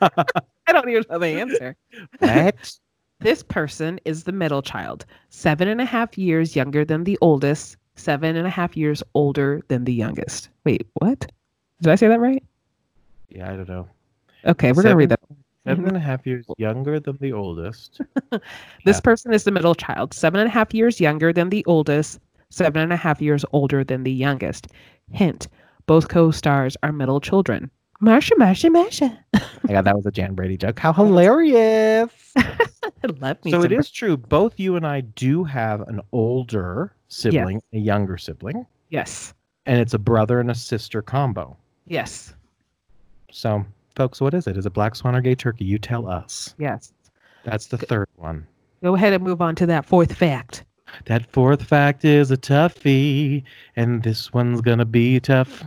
[0.66, 1.76] I don't even know the answer.
[2.18, 2.78] What?
[3.20, 7.78] This person is the middle child, seven and a half years younger than the oldest,
[7.94, 10.50] seven and a half years older than the youngest.
[10.64, 11.20] Wait, what?
[11.80, 12.44] Did I say that right?
[13.30, 13.88] Yeah, I don't know.
[14.44, 15.20] Okay, we're gonna read that.
[15.66, 15.88] Seven mm-hmm.
[15.88, 18.00] and a half years younger than the oldest.
[18.84, 19.00] This Yeah.
[19.00, 22.80] person is the middle child, seven and a half years younger than the oldest, seven
[22.82, 24.68] and a half years older than the youngest.
[25.10, 25.48] Hint:
[25.86, 27.70] both co-stars are middle children.
[28.02, 29.16] Marsha, Marsha, Marsha.
[29.68, 30.78] I got that was a Jan Brady joke.
[30.78, 32.10] How hilarious!
[33.20, 33.50] Love me.
[33.50, 34.16] so it some- is true.
[34.16, 39.32] Both you and I do have an older sibling, a younger sibling, Yes.
[39.64, 41.56] and it's a brother and a sister combo.
[41.86, 42.34] Yes.
[43.32, 43.64] So,
[43.96, 44.56] folks, what is it?
[44.56, 45.64] Is it black swan or gay turkey?
[45.64, 46.54] You tell us.
[46.58, 46.92] Yes.
[47.44, 48.46] That's the third one.
[48.82, 50.64] Go ahead and move on to that fourth fact.
[51.06, 53.42] That fourth fact is a toughie,
[53.74, 55.64] and this one's gonna be tough.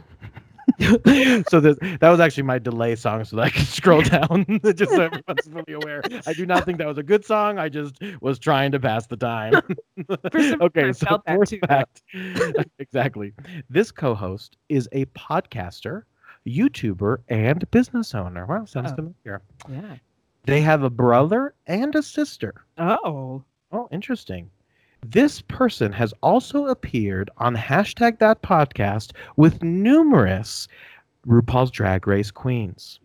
[1.49, 4.91] so this, that was actually my delay song, so that I could scroll down, just
[4.91, 6.01] so everyone's fully aware.
[6.27, 7.57] I do not think that was a good song.
[7.57, 9.53] I just was trying to pass the time.
[10.07, 12.03] For some reason, okay, so fourth too, fact.
[12.77, 13.33] exactly.
[13.69, 16.03] This co-host is a podcaster,
[16.47, 18.45] YouTuber, and business owner.
[18.45, 18.95] Wow, sounds Oh.
[18.95, 19.41] familiar.
[19.69, 19.95] Yeah.
[20.45, 22.63] They have a brother and a sister.
[22.77, 23.43] Oh.
[23.71, 24.49] Oh, interesting.
[25.05, 30.67] This person has also appeared on hashtag that podcast with numerous
[31.27, 32.99] RuPaul's Drag Race queens.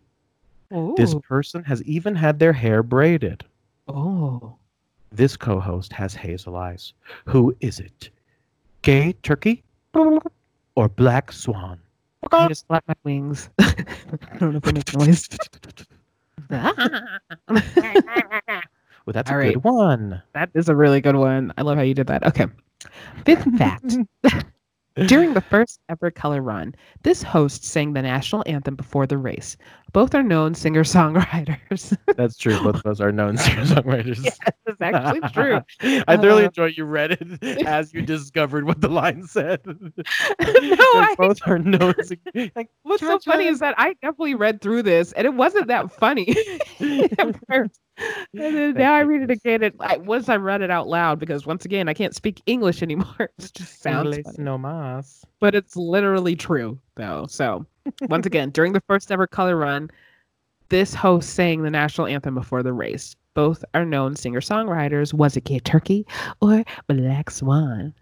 [0.73, 0.95] Oh.
[0.97, 3.45] This person has even had their hair braided.
[3.89, 4.57] Oh.
[5.13, 6.95] This co host has hazel eyes.
[7.27, 8.11] Who is it?
[8.83, 9.63] Gay turkey
[9.95, 11.79] or black swan?
[12.33, 13.51] I just flap my wings.
[13.59, 13.75] I
[14.39, 15.29] don't know if it makes noise.
[19.07, 19.55] Well, that's All a right.
[19.55, 20.23] good one.
[20.33, 21.53] that is a really good one.
[21.59, 22.27] I love how you did that.
[22.27, 22.47] Okay.
[23.27, 23.97] Fifth fact.
[25.07, 29.57] During the first ever color run, this host sang the national anthem before the race.
[29.95, 31.97] Both are known singer songwriters.
[32.17, 32.61] That's true.
[32.65, 34.25] Both of us are known singer-songwriters.
[34.25, 35.61] yes, it's actually true.
[36.09, 39.61] I thoroughly Uh, enjoy you read it as you discovered what the line said.
[39.65, 39.75] no,
[40.41, 41.95] I, both are known.
[42.03, 42.19] sing-
[42.57, 45.93] Like, what's so funny is that I definitely read through this and it wasn't that
[45.93, 46.35] funny
[46.81, 47.81] at first.
[47.97, 49.63] And then now I read it again.
[49.63, 52.83] And I, once I read it out loud, because once again, I can't speak English
[52.83, 53.15] anymore.
[53.21, 55.23] It just sounds no más.
[55.41, 57.27] but it's literally true though.
[57.29, 57.65] So
[58.09, 59.91] once again, during the first ever color run,
[60.69, 63.15] this host sang the national anthem before the race.
[63.35, 65.13] Both are known singer-songwriters.
[65.13, 66.07] Was it Kid Turkey
[66.41, 67.93] or Black Swan?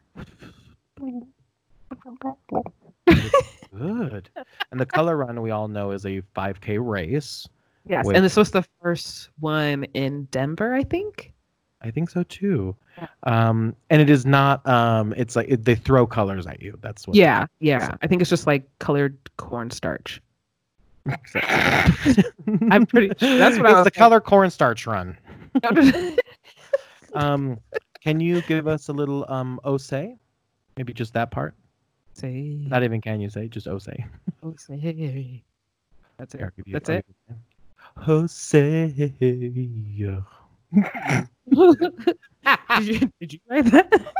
[3.75, 4.29] Good.
[4.71, 7.49] And the color run we all know is a 5K race.
[7.87, 11.33] Yes, With- and this was the first one in Denver, I think.
[11.83, 12.77] I think so too.
[12.99, 13.07] Yeah.
[13.25, 14.67] Um, and it is not.
[14.69, 16.79] Um, it's like it, they throw colors at you.
[16.81, 17.17] That's what.
[17.17, 17.95] Yeah, yeah.
[18.03, 20.21] I think it's just like colored cornstarch.
[22.71, 23.09] I'm pretty.
[23.19, 25.19] That's what I was the color cornstarch run.
[27.15, 27.59] Um,
[28.03, 29.93] can you give us a little um ose?
[30.77, 31.55] Maybe just that part.
[32.15, 33.87] say, Not even can you say, just ose.
[34.43, 35.43] oh, say.
[36.17, 36.53] That's it.
[36.69, 37.05] That's it.
[37.99, 39.13] Jose.
[40.73, 41.29] Did,
[42.83, 44.13] you, did you write that?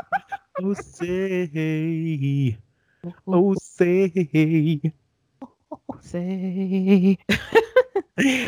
[0.59, 2.57] Jose.
[3.27, 4.11] Jose.
[4.13, 4.81] Say.
[5.71, 7.17] Oh say.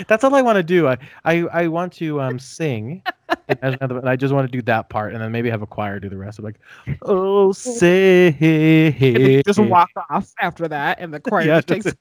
[0.07, 0.87] That's all I want to do.
[0.87, 3.01] I, I, I want to um sing.
[3.47, 5.63] and as another- and I just want to do that part and then maybe have
[5.63, 6.37] a choir do the rest.
[6.39, 6.59] I'm like,
[7.01, 11.95] oh say just walk off after that, and the choir Yeah, just takes.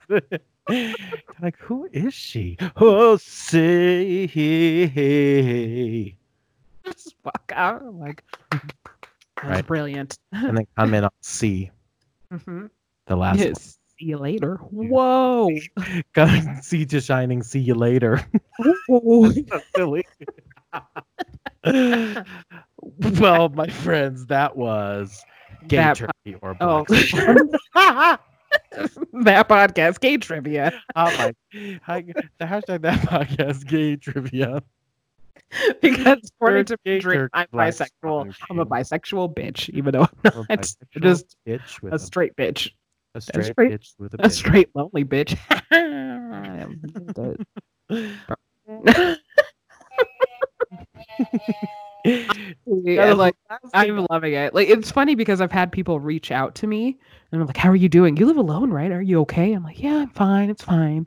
[1.43, 2.57] like who is she?
[2.77, 4.27] Oh say
[6.85, 7.83] Just walk out.
[7.83, 8.63] I'm like, that's
[9.43, 9.67] Right.
[9.67, 10.19] brilliant.
[10.33, 11.71] and then come in on C,
[12.33, 12.67] hmm
[13.07, 13.79] the last Yes.
[13.99, 14.57] See you later.
[14.57, 15.45] Whoa.
[15.77, 16.03] one.
[16.15, 17.45] Come see to shining.
[17.45, 18.27] See you later.
[19.77, 20.05] Silly.
[21.65, 25.25] well, my friends, that was
[25.69, 26.85] gay That- turkey or Oh.
[26.85, 28.19] black swan.
[29.25, 30.73] That podcast, gay trivia.
[30.97, 31.35] Oh my,
[31.85, 32.03] hi,
[32.39, 34.63] the hashtag that podcast gay trivia.
[35.81, 38.35] because according to Gay Drake, I'm bisexual.
[38.51, 42.71] I'm a bisexual bitch, even though I'm not bisexual just bitch with a straight bitch.
[43.15, 44.33] a straight straight- bitch with a, A bitch.
[44.33, 45.39] straight lonely bitch.
[52.05, 53.35] Yeah, like
[53.75, 54.55] I'm loving it.
[54.55, 56.99] Like it's funny because I've had people reach out to me
[57.33, 58.17] and I'm like, "How are you doing?
[58.17, 58.91] You live alone, right?
[58.91, 60.51] Are you okay?" I'm like, "Yeah, I'm fine.
[60.51, 61.07] It's fine."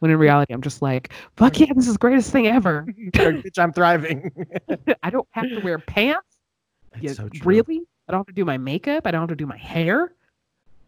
[0.00, 3.58] When in reality, I'm just like, "Fuck yeah, this is the greatest thing ever." bitch,
[3.58, 4.30] I'm thriving.
[5.02, 6.26] I don't have to wear pants.
[7.00, 7.80] Yeah, so really?
[8.08, 9.06] I don't have to do my makeup.
[9.06, 10.12] I don't have to do my hair.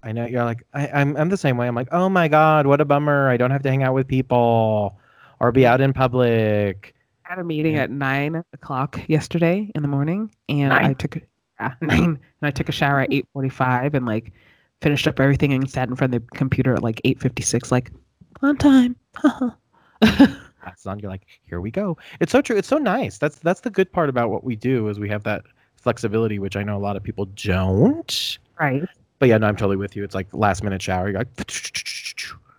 [0.03, 1.17] I know you're like I, I'm.
[1.17, 1.67] I'm the same way.
[1.67, 3.31] I'm like, oh my god, what a bummer.
[3.31, 4.99] I don't have to hang out with people
[5.41, 6.95] or be out in public.
[7.29, 7.83] Had a meeting Yeah.
[7.83, 11.21] at nine o'clock yesterday in the morning, and I took a
[11.61, 13.19] yeah, nine, and I took a shower at mm-hmm.
[13.19, 14.33] eight forty-five, and like
[14.81, 17.91] finished up everything and sat in front of the computer at like eight fifty-six, like
[18.43, 18.97] on time.
[20.01, 20.99] That's on.
[20.99, 21.97] You're like, here we go.
[22.21, 22.57] It's so true.
[22.57, 23.19] It's so nice.
[23.19, 25.45] That's that's the good part about what we do is we have that
[25.77, 28.39] flexibility, which I know a lot of people don't.
[28.61, 28.83] right.
[29.19, 30.05] But yeah, no, I'm totally with you.
[30.05, 31.09] It's like last minute shower.
[31.09, 31.29] You're like,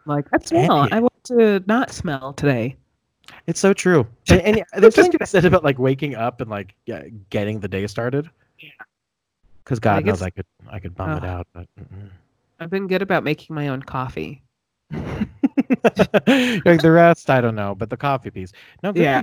[0.08, 0.88] Like I smell.
[0.92, 2.76] I want to not smell today.
[3.48, 4.06] It's so true.
[4.30, 7.60] And, and there's something to be said about like waking up and like yeah, getting
[7.60, 8.30] the day started.
[8.60, 8.70] Yeah.
[9.64, 11.68] Because God Like, knows it's- I could I could bum it out, but.
[11.80, 12.10] mm-mm.
[12.60, 14.42] I've been good about making my own coffee.
[14.92, 18.52] like the rest, I don't know, but the coffee piece.
[18.84, 19.22] No, good Yeah.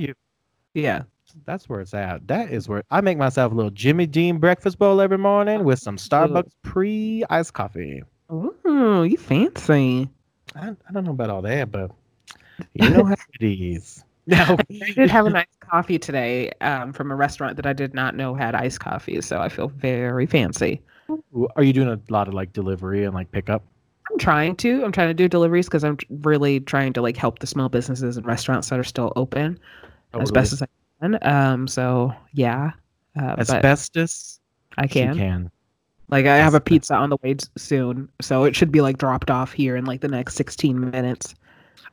[0.74, 1.02] Yeah.
[1.46, 2.26] That's where it's at.
[2.28, 5.80] That is where I make myself a little Jimmy Dean breakfast bowl every morning with
[5.80, 8.04] some Starbucks pre iced coffee.
[8.32, 10.08] Ooh, you fancy.
[10.54, 11.90] I, I don't know about all that, but
[12.74, 14.04] you know how it is.
[14.26, 17.92] Now, I did have a nice coffee today um, from a restaurant that I did
[17.92, 20.80] not know had iced coffee, so I feel very fancy.
[21.56, 23.62] are you doing a lot of like delivery and like pickup?
[24.10, 24.82] I'm trying to.
[24.82, 28.16] I'm trying to do deliveries because I'm really trying to like help the small businesses
[28.16, 29.58] and restaurants that are still open
[30.14, 30.66] as best as I
[31.00, 31.18] can.
[31.22, 32.72] Um, so yeah,
[33.20, 34.40] uh, asbestos.
[34.78, 35.16] I she can.
[35.16, 35.50] can.
[36.08, 39.30] Like I have a pizza on the way soon, so it should be like dropped
[39.30, 41.34] off here in like the next 16 minutes.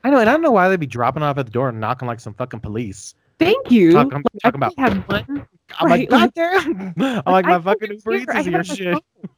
[0.03, 1.79] I know, and I don't know why they'd be dropping off at the door and
[1.79, 3.15] knocking like some fucking police.
[3.39, 3.91] Thank you.
[3.93, 5.47] Talk- I'm Like, I talking about- had one.
[5.79, 6.93] I'm like, Right, like- goddamn.
[7.25, 8.33] I'm like, I my fucking was Uber.
[8.37, 8.97] Eats is your shit.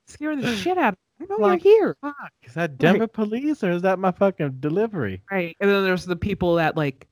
[0.06, 1.26] Scaring the shit out of me.
[1.30, 1.96] I know Like- you're here.
[2.00, 5.22] Fuck, is that Denver police or is that my fucking delivery?
[5.30, 5.56] Right.
[5.60, 7.06] And then there's the people that like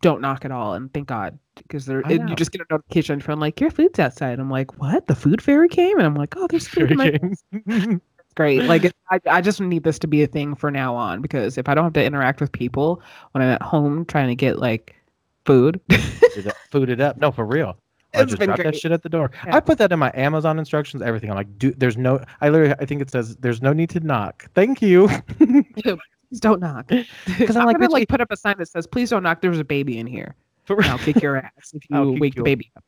[0.00, 2.64] don't knock at all, and thank God, because they're I and you just get a
[2.70, 4.38] notification from like your food's outside.
[4.38, 5.06] I'm like, what?
[5.06, 6.92] The food fairy came, and I'm like, oh, there's food.
[6.92, 8.00] in my
[8.34, 8.62] great.
[8.64, 11.58] Like it, I, I just need this to be a thing for now on because
[11.58, 14.58] if I don't have to interact with people when I'm at home trying to get
[14.58, 14.94] like
[15.44, 15.80] food,
[16.70, 17.18] Food it- up.
[17.18, 17.76] No, for real.
[18.14, 19.30] I just drop that shit at the door.
[19.46, 19.56] Yeah.
[19.56, 21.30] I put that in my Amazon instructions, everything.
[21.30, 22.22] I'm like, dude, there's no.
[22.42, 24.50] I literally, I think it says there's no need to knock.
[24.54, 25.08] Thank you.
[25.38, 26.90] please don't knock.
[27.38, 29.40] Because I'm, I'm like, gonna like put up a sign that says, "Please don't knock."
[29.40, 30.34] There's a baby in here.
[30.64, 32.84] For And I'll kick your ass if I'll you wake the baby up.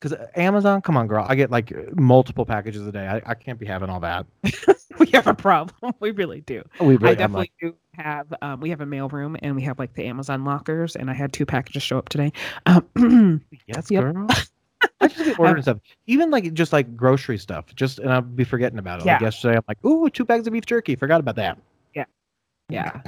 [0.00, 1.26] Because Amazon, come on, girl.
[1.28, 3.06] I get like multiple packages a day.
[3.06, 4.26] I, I can't be having all that.
[4.98, 5.94] we have a problem.
[6.00, 6.62] We really do.
[6.80, 8.32] We I really, I'm definitely like, do have.
[8.40, 11.14] Um, we have a mail room and we have like the Amazon lockers, and I
[11.14, 12.32] had two packages show up today.
[12.66, 14.02] Um, yes, Yep.
[14.02, 14.26] girl.
[15.02, 17.66] I just be ordering stuff, even like just like grocery stuff.
[17.74, 19.06] Just and I'll be forgetting about it.
[19.06, 20.96] Like yesterday, I'm like, ooh, two bags of beef jerky.
[20.96, 21.58] Forgot about that.
[21.94, 22.04] yeah.
[22.70, 23.02] Yeah.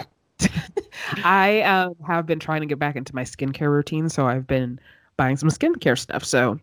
[1.25, 4.79] I um, have been trying to get back into my skincare routine, so I've been
[5.17, 6.25] buying some skincare stuff.
[6.25, 6.59] So,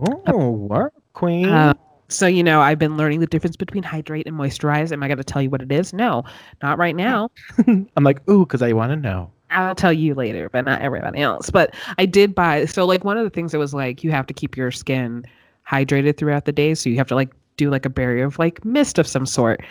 [0.00, 1.46] Oh, work queen.
[1.48, 1.74] uh,
[2.08, 4.92] so you know, I've been learning the difference between hydrate and moisturize.
[4.92, 5.92] Am I going to tell you what it is?
[5.92, 6.24] No,
[6.62, 7.30] not right now.
[7.66, 9.30] I'm like, ooh, because I want to know.
[9.50, 11.50] I'll tell you later, but not everybody else.
[11.50, 12.66] But I did buy.
[12.66, 15.24] So like one of the things that was like you have to keep your skin
[15.68, 18.64] hydrated throughout the day, so you have to like do like a barrier of like
[18.64, 19.62] mist of some sort.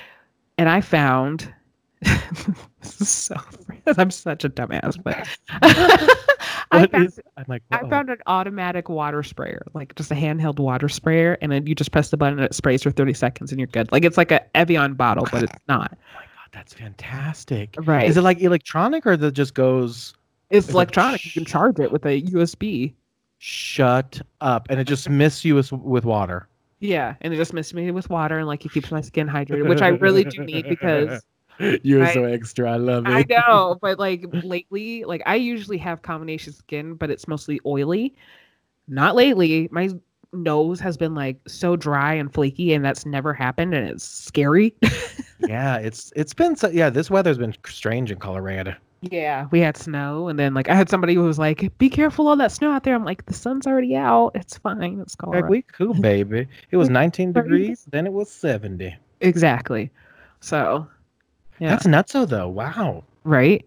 [0.57, 1.51] And I found
[2.81, 3.35] so
[3.97, 5.27] I'm such a dumbass, but
[6.71, 10.59] I found, is- I'm like, I found an automatic water sprayer, like just a handheld
[10.59, 13.51] water sprayer, and then you just press the button and it sprays for 30 seconds
[13.51, 13.91] and you're good.
[13.91, 15.91] Like it's like a Evian bottle, but it's not.
[15.93, 17.75] Oh my god, that's fantastic.
[17.79, 18.07] Right.
[18.09, 20.13] Is it like electronic or that just goes
[20.49, 21.25] It's Is it electronic.
[21.25, 22.93] You can charge it with a USB.
[23.39, 26.47] shut up and it just mists you with, with water?
[26.79, 29.67] Yeah, and it just mixed me with water and like it keeps my skin hydrated,
[29.67, 31.23] which I really do need because
[31.83, 32.71] you're I- so extra.
[32.71, 33.11] I love it.
[33.11, 38.15] I know, but like lately, like I usually have combination skin, but it's mostly oily.
[38.87, 39.67] Not lately.
[39.71, 39.89] My
[40.33, 44.73] nose has been like so dry and flaky, and that's never happened, and it's scary.
[45.47, 46.89] yeah, it's it's been so yeah.
[46.89, 48.75] This weather's been strange in Colorado.
[49.01, 52.27] yeah, we had snow, and then like I had somebody who was like, "Be careful,
[52.27, 54.31] all that snow out there." I'm like, "The sun's already out.
[54.35, 54.99] It's fine.
[55.01, 56.47] It's cold." Like we cool, baby.
[56.71, 58.95] It was 19 degrees, then it was 70.
[59.21, 59.91] exactly.
[60.39, 60.87] So,
[61.59, 62.47] yeah, That's nutso though.
[62.47, 63.03] Wow.
[63.23, 63.65] right.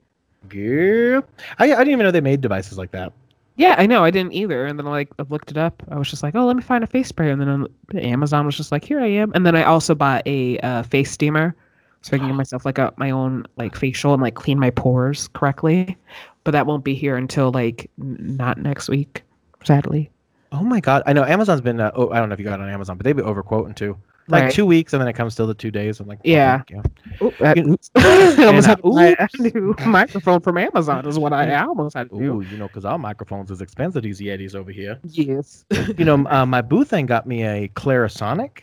[0.49, 1.23] Girl.
[1.59, 3.13] I, I didn't even know they made devices like that.
[3.57, 4.03] Yeah, I know.
[4.05, 4.65] I didn't either.
[4.65, 5.83] And then like I looked it up.
[5.91, 7.31] I was just like, oh, let me find a face spray.
[7.31, 7.67] And then
[8.03, 9.33] Amazon was just like, here I am.
[9.35, 11.55] And then I also bought a uh, face steamer,
[12.01, 14.71] so I can give myself like a my own like facial and like clean my
[14.71, 15.97] pores correctly.
[16.45, 19.23] But that won't be here until like n- not next week,
[19.63, 20.11] sadly.
[20.53, 21.03] Oh my god.
[21.05, 22.97] I know Amazon's been uh, oh, I don't know if you got it on Amazon,
[22.97, 23.99] but they've been overquoting too.
[24.29, 24.53] Like Right.
[24.53, 25.99] two weeks and then it comes still the two days.
[25.99, 26.63] I'm like, oh, Yeah.
[26.69, 26.71] thank
[27.21, 27.33] you.
[27.41, 31.07] That, You- I almost had to a new microphone from Amazon.
[31.07, 32.17] Is what I almost had to.
[32.17, 34.99] Ooh, you know, because our microphones is expensive, these Yetis over here.
[35.05, 35.65] Yes.
[35.99, 38.59] You know, uh, my boo thing got me a Clarisonic.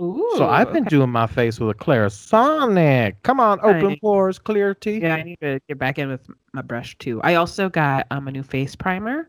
[0.00, 0.26] Ooh.
[0.36, 0.88] So I've been okay.
[0.96, 3.16] doing my face with a Clarisonic.
[3.22, 5.02] Come on, open pores, clear teeth.
[5.02, 7.20] Yeah, I need to get back in with my brush too.
[7.22, 9.28] I also got um a new face primer,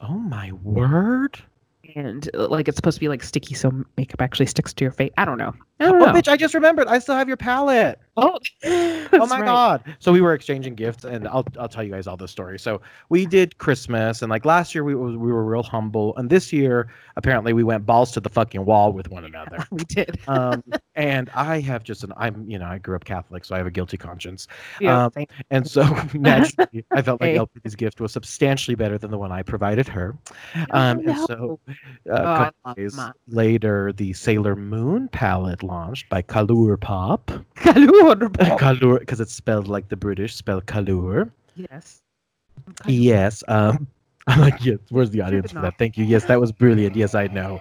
[0.00, 1.38] Oh my word.
[1.96, 4.92] And uh, like it's supposed to be like sticky, so makeup actually sticks to your
[4.92, 5.10] face.
[5.16, 5.52] I don't know.
[5.80, 6.06] I Oh, don't know.
[6.12, 6.86] bitch, I just remembered.
[6.88, 7.98] I still have your palette.
[8.18, 12.06] Oh, oh my god so we were exchanging gifts and I'll, I'll tell you guys
[12.06, 12.80] all the story so
[13.10, 16.50] we did christmas and like last year we, was, we were real humble and this
[16.50, 20.18] year apparently we went balls to the fucking wall with one another We did.
[20.28, 20.62] um,
[20.94, 23.66] and i have just an i'm you know i grew up catholic so i have
[23.66, 24.48] a guilty conscience
[24.80, 25.12] Yeah, um,
[25.50, 25.82] and so
[26.14, 27.36] naturally i felt like Hey.
[27.38, 30.16] lp's gift was substantially better than the one i provided her
[30.70, 31.60] um, and so
[32.10, 37.44] uh, a Oh, days later the sailor moon palette launched by ColourPop.
[37.56, 38.28] Colour.
[38.58, 41.30] Colour, because it's spelled like the British spell Colour.
[41.54, 42.02] yes.
[42.86, 43.44] Yes.
[43.48, 43.86] Um,
[44.26, 44.78] I'm like, yes.
[44.90, 45.78] Where's the audience for that?
[45.78, 46.04] Thank you.
[46.04, 46.96] Yes, that was brilliant.
[46.96, 47.60] Yes, I know.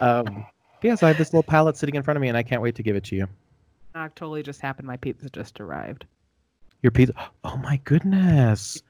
[0.00, 0.46] Um,
[0.82, 2.74] yes, I have this little palette sitting in front of me, and I can't wait
[2.76, 3.26] to give it to you.
[3.94, 4.86] That totally just happened.
[4.86, 6.04] My pizza just arrived.
[6.82, 7.14] Your pizza.
[7.44, 8.82] Oh my goodness.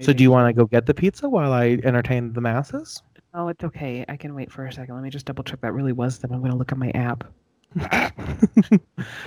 [0.00, 3.02] So, do you want to go get the pizza while I entertain the masses?
[3.34, 4.04] Oh, it's okay.
[4.08, 4.94] I can wait for a second.
[4.94, 6.32] Let me just double check that really was them.
[6.32, 7.24] I'm gonna look at my app.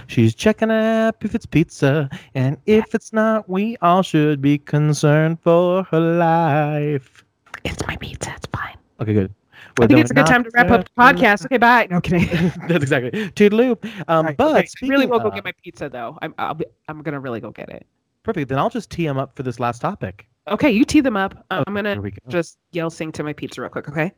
[0.08, 5.40] She's checking up if it's pizza, and if it's not, we all should be concerned
[5.42, 7.26] for her life.
[7.64, 8.34] It's my pizza.
[8.36, 8.78] It's fine.
[9.00, 9.34] Okay, good.
[9.82, 11.46] I think it's a good time to wrap up the podcast.
[11.46, 11.88] Okay, bye.
[11.90, 12.28] No kidding.
[12.68, 13.84] That's exactly toodaloo.
[14.08, 16.18] Um, Right, but okay, I really will go of- get my pizza though.
[16.22, 17.86] I'm I'll be, I'm gonna really go get it.
[18.24, 18.50] perfect.
[18.50, 20.28] Then I'll just tee him up for this last topic.
[20.48, 21.44] Okay, you tee them up.
[21.50, 22.10] I'm gonna go.
[22.30, 23.90] just yell sing to my pizza real quick.
[23.90, 24.04] Okay.
[24.06, 24.14] Here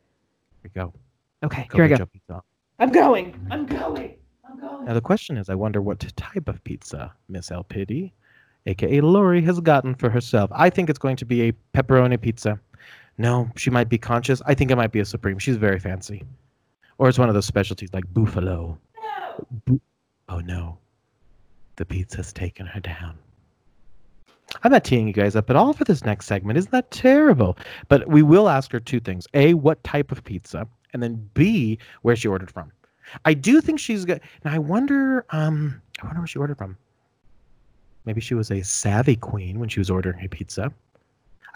[0.63, 0.93] we go.
[1.43, 1.67] Okay.
[1.69, 2.05] Go Here I go.
[2.05, 2.43] Pizza.
[2.79, 3.39] I'm going.
[3.49, 4.15] I'm going.
[4.47, 4.85] I'm going.
[4.85, 8.13] Now the question is, I wonder what type of pizza Miss El Pity,
[8.65, 10.51] aka Lori, has gotten for herself.
[10.53, 12.59] I think it's going to be a pepperoni pizza.
[13.17, 14.41] No, she might be conscious.
[14.45, 15.39] I think it might be a supreme.
[15.39, 16.23] She's very fancy,
[16.97, 18.77] or it's one of those specialties like buffalo.
[19.65, 19.81] Bu-
[20.29, 20.77] oh no,
[21.77, 23.17] the pizza's taken her down.
[24.63, 26.57] I'm not teeing you guys up at all for this next segment.
[26.57, 27.57] Isn't that terrible?
[27.89, 31.79] But we will ask her two things: a, what type of pizza, and then b,
[32.01, 32.71] where she ordered from.
[33.25, 34.21] I do think she's good.
[34.43, 36.77] Now I wonder, um, I wonder where she ordered from.
[38.05, 40.71] Maybe she was a savvy queen when she was ordering her pizza.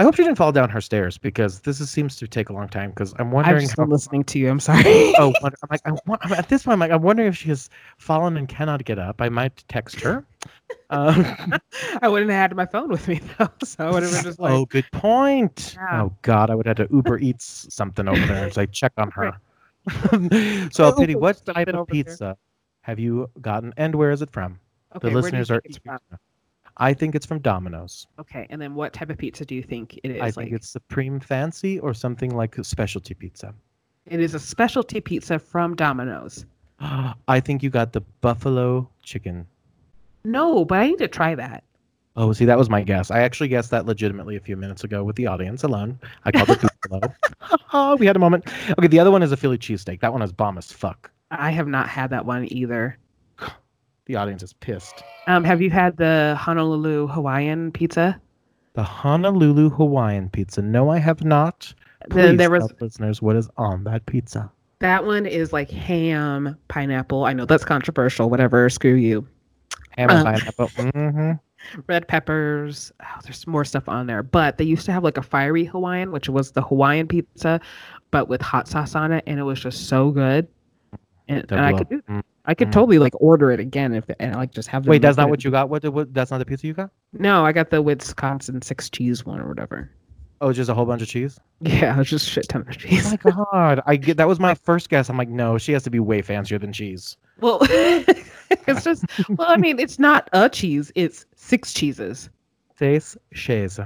[0.01, 2.53] I hope she didn't fall down her stairs because this is, seems to take a
[2.53, 2.89] long time.
[2.89, 3.69] Because I'm wondering.
[3.77, 3.91] I'm how.
[3.91, 4.49] listening to you.
[4.49, 4.83] I'm sorry.
[5.19, 7.49] Oh, I'm like, I, wa- I'm- at this point, I'm like, I'm wondering if she
[7.49, 9.21] has fallen and cannot get up.
[9.21, 10.25] I might text her.
[10.89, 11.23] Um,
[12.01, 14.39] I wouldn't have had my phone with me though, so I would have been just
[14.39, 15.75] like, oh, good point.
[15.77, 16.01] Yeah.
[16.01, 18.93] Oh God, I would have had to Uber Eats something over there and say check
[18.97, 19.37] on her.
[20.71, 21.85] so, pity, what type of there.
[21.85, 22.37] pizza
[22.81, 24.59] have you gotten, and where is it from?
[24.95, 25.99] okay, the where do you listeners are.
[26.81, 26.87] Think it's from?
[26.87, 28.07] I think it's from Domino's.
[28.19, 30.21] Okay, and then what type of pizza do you think it is?
[30.21, 33.53] I think like, it's supreme fancy or something like a specialty pizza.
[34.05, 36.45] it is a specialty pizza from Domino's.
[36.79, 39.45] I think you got the buffalo chicken.
[40.23, 41.63] No, but I need to try that.
[42.15, 43.09] Oh, see, that was my guess.
[43.09, 45.97] I actually guessed that legitimately a few minutes ago with the audience alone.
[46.25, 47.13] I called it buffalo.
[47.71, 48.47] oh, we had a moment.
[48.77, 50.01] Okay, the other one is a Philly cheesesteak.
[50.01, 51.09] That one is bomb as fuck.
[51.31, 52.97] I have not had that one either.
[54.05, 55.03] The audience is pissed.
[55.27, 58.19] Um, have you had the Honolulu Hawaiian pizza?
[58.73, 60.61] The Honolulu Hawaiian pizza.
[60.61, 61.73] No, I have not.
[62.09, 64.51] Then Please there was tell listeners what is on that pizza.
[64.79, 67.25] that one is like ham, pineapple.
[67.25, 68.29] I know that's controversial.
[68.29, 69.27] Whatever, screw you.
[69.91, 70.67] Ham and Um, pineapple.
[70.93, 71.31] hmm
[71.87, 72.91] Red peppers.
[73.03, 74.23] Oh, there's more stuff on there.
[74.23, 77.61] But they used to have like a fiery Hawaiian, which was the Hawaiian pizza,
[78.09, 80.47] but with hot sauce on it, and it was just so good.
[81.27, 82.25] And, and I could do that.
[82.45, 82.73] I could Mhm.
[82.73, 84.85] totally like order it again if and like just have.
[84.87, 85.69] Wait, that's not it- what you got.
[85.69, 86.13] What, what?
[86.13, 86.89] That's not the pizza you got.
[87.13, 89.89] No, I got the Wisconsin six cheese one or whatever.
[90.43, 91.39] Oh, just a whole bunch of cheese.
[91.59, 93.11] Yeah, it was just shit ton of Oh cheese.
[93.23, 93.81] my god!
[93.85, 95.07] I get that was my first guess.
[95.09, 97.15] I'm like, no, she has to be way fancier than cheese.
[97.39, 97.59] Well,
[98.67, 102.29] it's just well, I mean, it's not a cheese; it's six cheeses.
[102.79, 103.79] Seis cheese.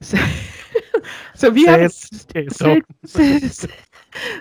[0.00, 0.16] So,
[1.36, 1.92] so if you have
[2.32, 2.80] queso.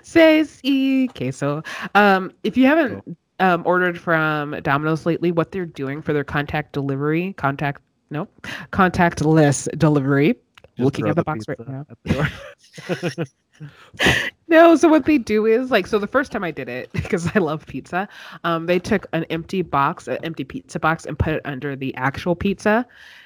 [0.02, 1.64] Says e queso.
[1.96, 6.74] Um, if you haven't um, ordered from Domino's lately, what they're doing for their contact
[6.74, 8.30] delivery, contact nope,
[8.72, 10.36] contactless delivery.
[10.76, 11.86] Just looking at the box right now.
[12.04, 13.28] the.
[14.54, 17.28] No, so what they do is like so the first time I did it because
[17.36, 18.08] I love pizza,
[18.44, 21.96] um, they took an empty box, an empty pizza box, and put it under the
[21.96, 22.86] actual pizza,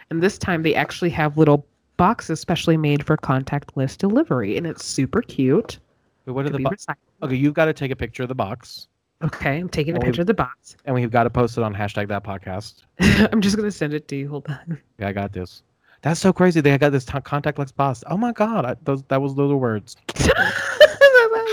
[0.10, 1.68] and this time they actually have little
[1.98, 5.80] boxes specially made for contactless delivery, and it's super cute.
[6.28, 6.96] Wait, what are the be bo- recycled.
[7.24, 8.88] Okay, you've got to take a picture of the box,
[9.24, 10.76] Okay, I'm taking a picture of the box.
[10.86, 12.84] and we've got to post it on hashtag that podcast.
[13.32, 14.30] I'm just gonna send it to you.
[14.30, 14.80] Hold on.
[15.00, 15.64] Yeah, I got this.
[16.04, 16.62] That's so crazy.
[16.62, 18.04] They got this t- contactless box.
[18.06, 19.96] Oh my god, I, those that was those were words.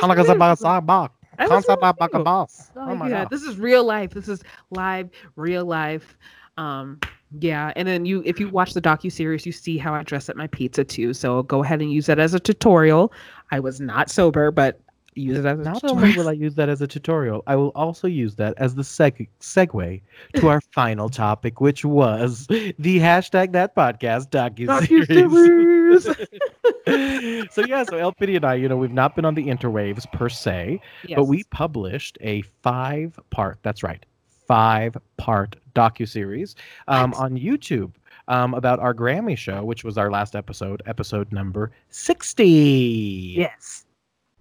[0.02, 0.38] Contactless
[0.86, 1.14] box.
[1.38, 2.22] Concept wrong, about too.
[2.22, 2.70] boss.
[2.76, 3.30] Oh, Oh my god.
[3.30, 4.10] this is real life.
[4.10, 6.16] This is live, real life.
[6.56, 7.00] Um,
[7.40, 10.28] yeah, and then you, if you watch the docu series, you see how I dress
[10.28, 11.12] at my pizza too.
[11.14, 13.12] So go ahead and use that as a tutorial.
[13.50, 14.80] I was not sober, but
[15.16, 15.96] use it as a Not tutorial.
[15.96, 18.82] only will I use that as a tutorial, I will also use that as the
[18.82, 20.00] seg- segue
[20.36, 26.08] to our final topic, which was the hashtag that podcast docu series.
[27.52, 30.28] So yeah, so Pity and I, you know, we've not been on the interwaves per
[30.28, 30.80] se,
[31.14, 33.58] but we published a five-part.
[33.62, 34.04] That's right,
[34.46, 36.54] five-part docu series
[36.88, 37.92] um, on YouTube.
[38.26, 43.34] Um, about our Grammy show, which was our last episode, episode number 60.
[43.36, 43.84] yes.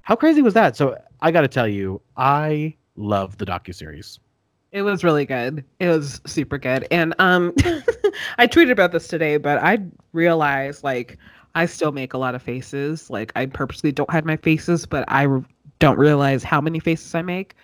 [0.04, 0.78] How crazy was that?
[0.78, 4.20] So I got to tell you, I love the docu series.
[4.72, 5.64] It was really good.
[5.80, 6.88] It was super good.
[6.91, 7.54] And um
[8.38, 9.80] I tweeted about this today, but I
[10.14, 11.18] realized like
[11.56, 13.10] I still make a lot of faces.
[13.10, 15.43] Like I purposely don't hide my faces, but I r-
[15.80, 17.56] don't realize how many faces I make.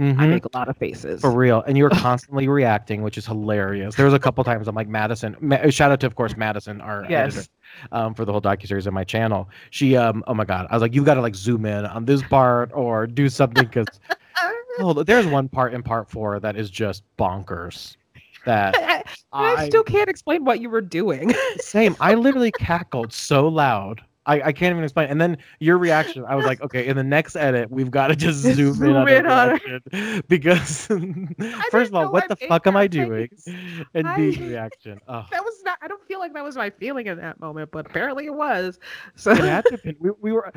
[0.00, 1.20] I make a lot of faces.
[1.20, 1.20] Mm-hmm.
[1.20, 3.94] For real, and you were constantly reacting, which is hilarious.
[3.94, 5.36] There was a couple times I'm like Madison.
[5.40, 7.36] Ma- shout out to, of course, Madison, our Yes.
[7.36, 7.48] editor,
[7.92, 9.48] um, for the whole docu series on my channel.
[9.70, 12.04] She, um, oh my god, I was like, you've got to like zoom in on
[12.04, 13.86] this part or do something because
[14.78, 17.96] oh, there's one part in part four that is just bonkers.
[18.46, 21.34] That I, I I still can't explain what you were doing.
[21.58, 21.94] Same.
[22.00, 24.02] I literally cackled so loud.
[24.26, 25.08] I, I can't even explain.
[25.08, 28.16] And then your reaction, I was like, okay, in the next edit, we've got to
[28.16, 29.54] just Just zoom, in on in her on her.
[29.66, 30.86] reaction because
[31.70, 33.28] first of all, what I the fuck am I doing?
[33.28, 33.48] face.
[33.94, 35.00] And I- B reaction.
[35.08, 37.70] Oh, that was not I don't feel like that was my feeling in that moment,
[37.72, 38.78] but apparently it was.
[39.16, 39.96] So it had to be.
[39.98, 40.52] We, we were,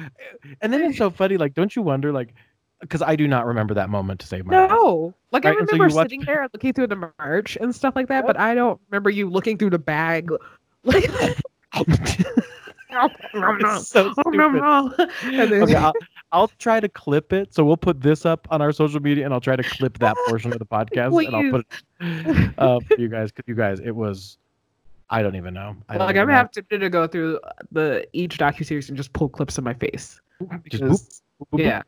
[0.62, 1.38] and then it's so funny.
[1.38, 2.34] Like, don't you wonder, like,
[2.82, 4.72] because I do not remember that moment to save my life.
[4.72, 7.96] No, like I Right, so remember watch- sitting there looking through the merch and stuff
[7.96, 10.30] like that, but I don't remember you looking through the bag.
[10.84, 11.10] Like,
[13.82, 15.10] so stupid.
[15.24, 15.94] and then, Okay, I'll,
[16.32, 17.54] I'll try to clip it.
[17.54, 20.16] So we'll put this up on our social media, and I'll try to clip that
[20.28, 21.66] portion of the podcast, and I'll put
[22.02, 23.32] it uh, for you guys.
[23.32, 24.38] Because you guys, it was,
[25.10, 25.76] I don't even know.
[25.90, 27.40] I like I'm gonna have to go through
[27.72, 30.20] the each docu series and just pull clips of my face.
[30.42, 31.82] Just because- boop, boop, boop, yeah,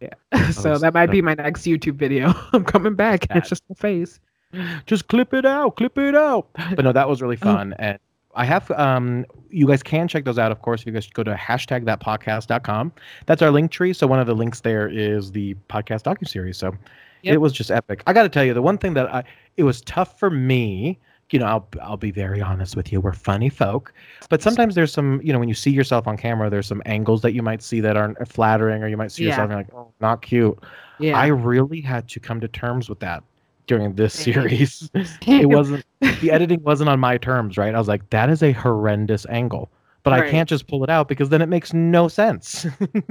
[0.00, 0.50] yeah.
[0.50, 2.32] so that might be my next YouTube video.
[2.52, 3.26] I'm coming back.
[3.30, 4.20] and It's just my face.
[4.86, 6.48] Just clip it out, clip it out.
[6.74, 7.44] But no, that was really Oh.
[7.44, 8.00] fun, and
[8.34, 10.52] I have um, you guys can check those out.
[10.52, 12.92] Of course, if you guys go to hashtag that podcast.com.
[13.26, 13.96] That's our Linktree.
[13.96, 16.56] So one of the links there is the podcast docu series.
[16.56, 16.74] So
[17.22, 17.34] Yep.
[17.34, 18.02] it was just epic.
[18.06, 19.24] I got to tell you, the one thing that I
[19.56, 20.98] it was tough for me.
[21.30, 23.00] You know, I'll I'll be very honest with you.
[23.00, 23.92] We're funny folk,
[24.30, 25.20] but sometimes there's some.
[25.22, 27.80] You know, when you see yourself on camera, there's some angles that you might see
[27.82, 29.28] that aren't flattering, or you might see Yeah.
[29.30, 30.58] yourself and like, oh, not cute.
[30.98, 31.16] Yeah.
[31.16, 33.22] I really had to come to terms with that
[33.70, 34.90] during this series.
[34.94, 37.72] it wasn't the editing wasn't on my terms, right?
[37.72, 39.70] I was like, that is a horrendous angle.
[40.02, 42.66] But I can't just pull it out because then it makes no sense.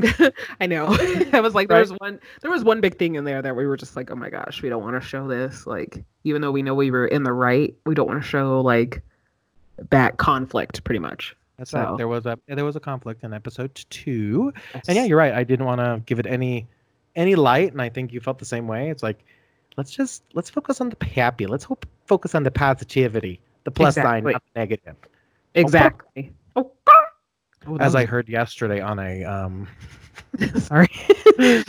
[0.59, 0.87] I know.
[1.33, 1.81] I was like, there Right.
[1.89, 4.15] was one, there was one big thing in there that we were just like, oh
[4.15, 5.65] my gosh, we don't want to show this.
[5.67, 8.59] Like, even though we know we were in the right, we don't want to show
[8.59, 9.01] like
[9.91, 11.35] that conflict, pretty much.
[11.57, 11.97] That's So- right.
[11.97, 14.51] There was a there was a conflict in episode two,
[14.87, 15.33] and yeah, you're right.
[15.33, 16.67] I didn't want to give it any
[17.15, 18.89] any light, and I think you felt the same way.
[18.89, 19.23] It's like
[19.79, 21.47] let's just let's focus on the happy.
[21.47, 24.95] Let's hope focus on the positivity, the plus sign, not the negative.
[25.55, 26.33] exactly.
[26.57, 26.69] Oh,
[27.79, 29.69] As I heard yesterday on a um,
[30.57, 30.89] sorry,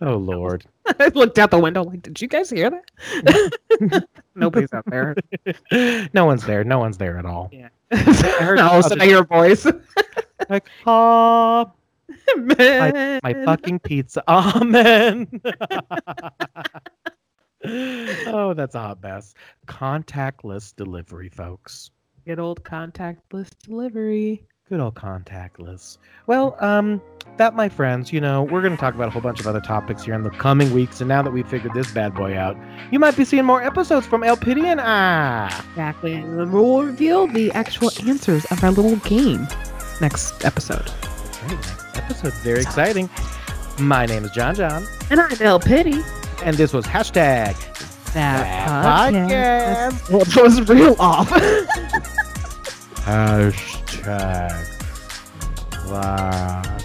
[0.00, 0.66] oh lord,
[1.00, 4.04] I looked out the window like, did you guys hear that?
[4.36, 5.16] Nobody's out there.
[6.14, 6.62] no one's there.
[6.62, 7.50] No one's there at all.
[7.52, 7.70] Yeah.
[7.90, 9.66] heard- all of a sudden I hear a voice.
[10.48, 11.72] Like, oh,
[12.36, 13.20] Man.
[13.22, 14.22] my fucking pizza.
[14.28, 15.28] Amen.
[17.68, 19.34] Oh, that's a hot mess.
[19.66, 21.90] Contactless delivery, folks.
[22.26, 24.44] Good old contactless delivery.
[24.68, 25.96] Good old contactless.
[26.26, 27.00] Well, um,
[27.38, 29.62] that, my friends, you know, we're going to talk about a whole bunch of other
[29.62, 31.00] topics here in the coming weeks.
[31.00, 32.54] And now that we've figured this bad boy out,
[32.90, 35.46] you might be seeing more episodes from El Pity and I.
[35.70, 36.14] Exactly.
[36.14, 39.48] And we'll reveal the actual answers of our little game
[40.02, 40.90] next episode.
[41.44, 41.50] Right.
[41.50, 42.34] Next episode.
[42.34, 43.08] Very exciting.
[43.78, 46.02] My name is John John, And I'm El Pity.
[46.42, 47.54] And this was hashtag
[48.14, 49.90] That podcast.
[49.92, 50.10] podcast.
[50.10, 51.28] Well, that was real off.
[53.04, 54.66] Hashtag
[55.86, 56.82] Black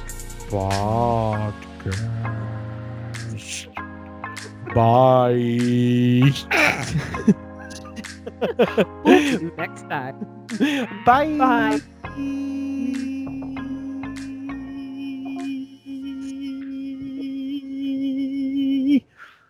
[0.49, 1.54] Podcast.
[4.74, 5.34] Bye.
[9.14, 10.16] See you next time.
[11.06, 11.38] Bye.
[11.38, 11.80] Bye.
[12.01, 13.20] Bye.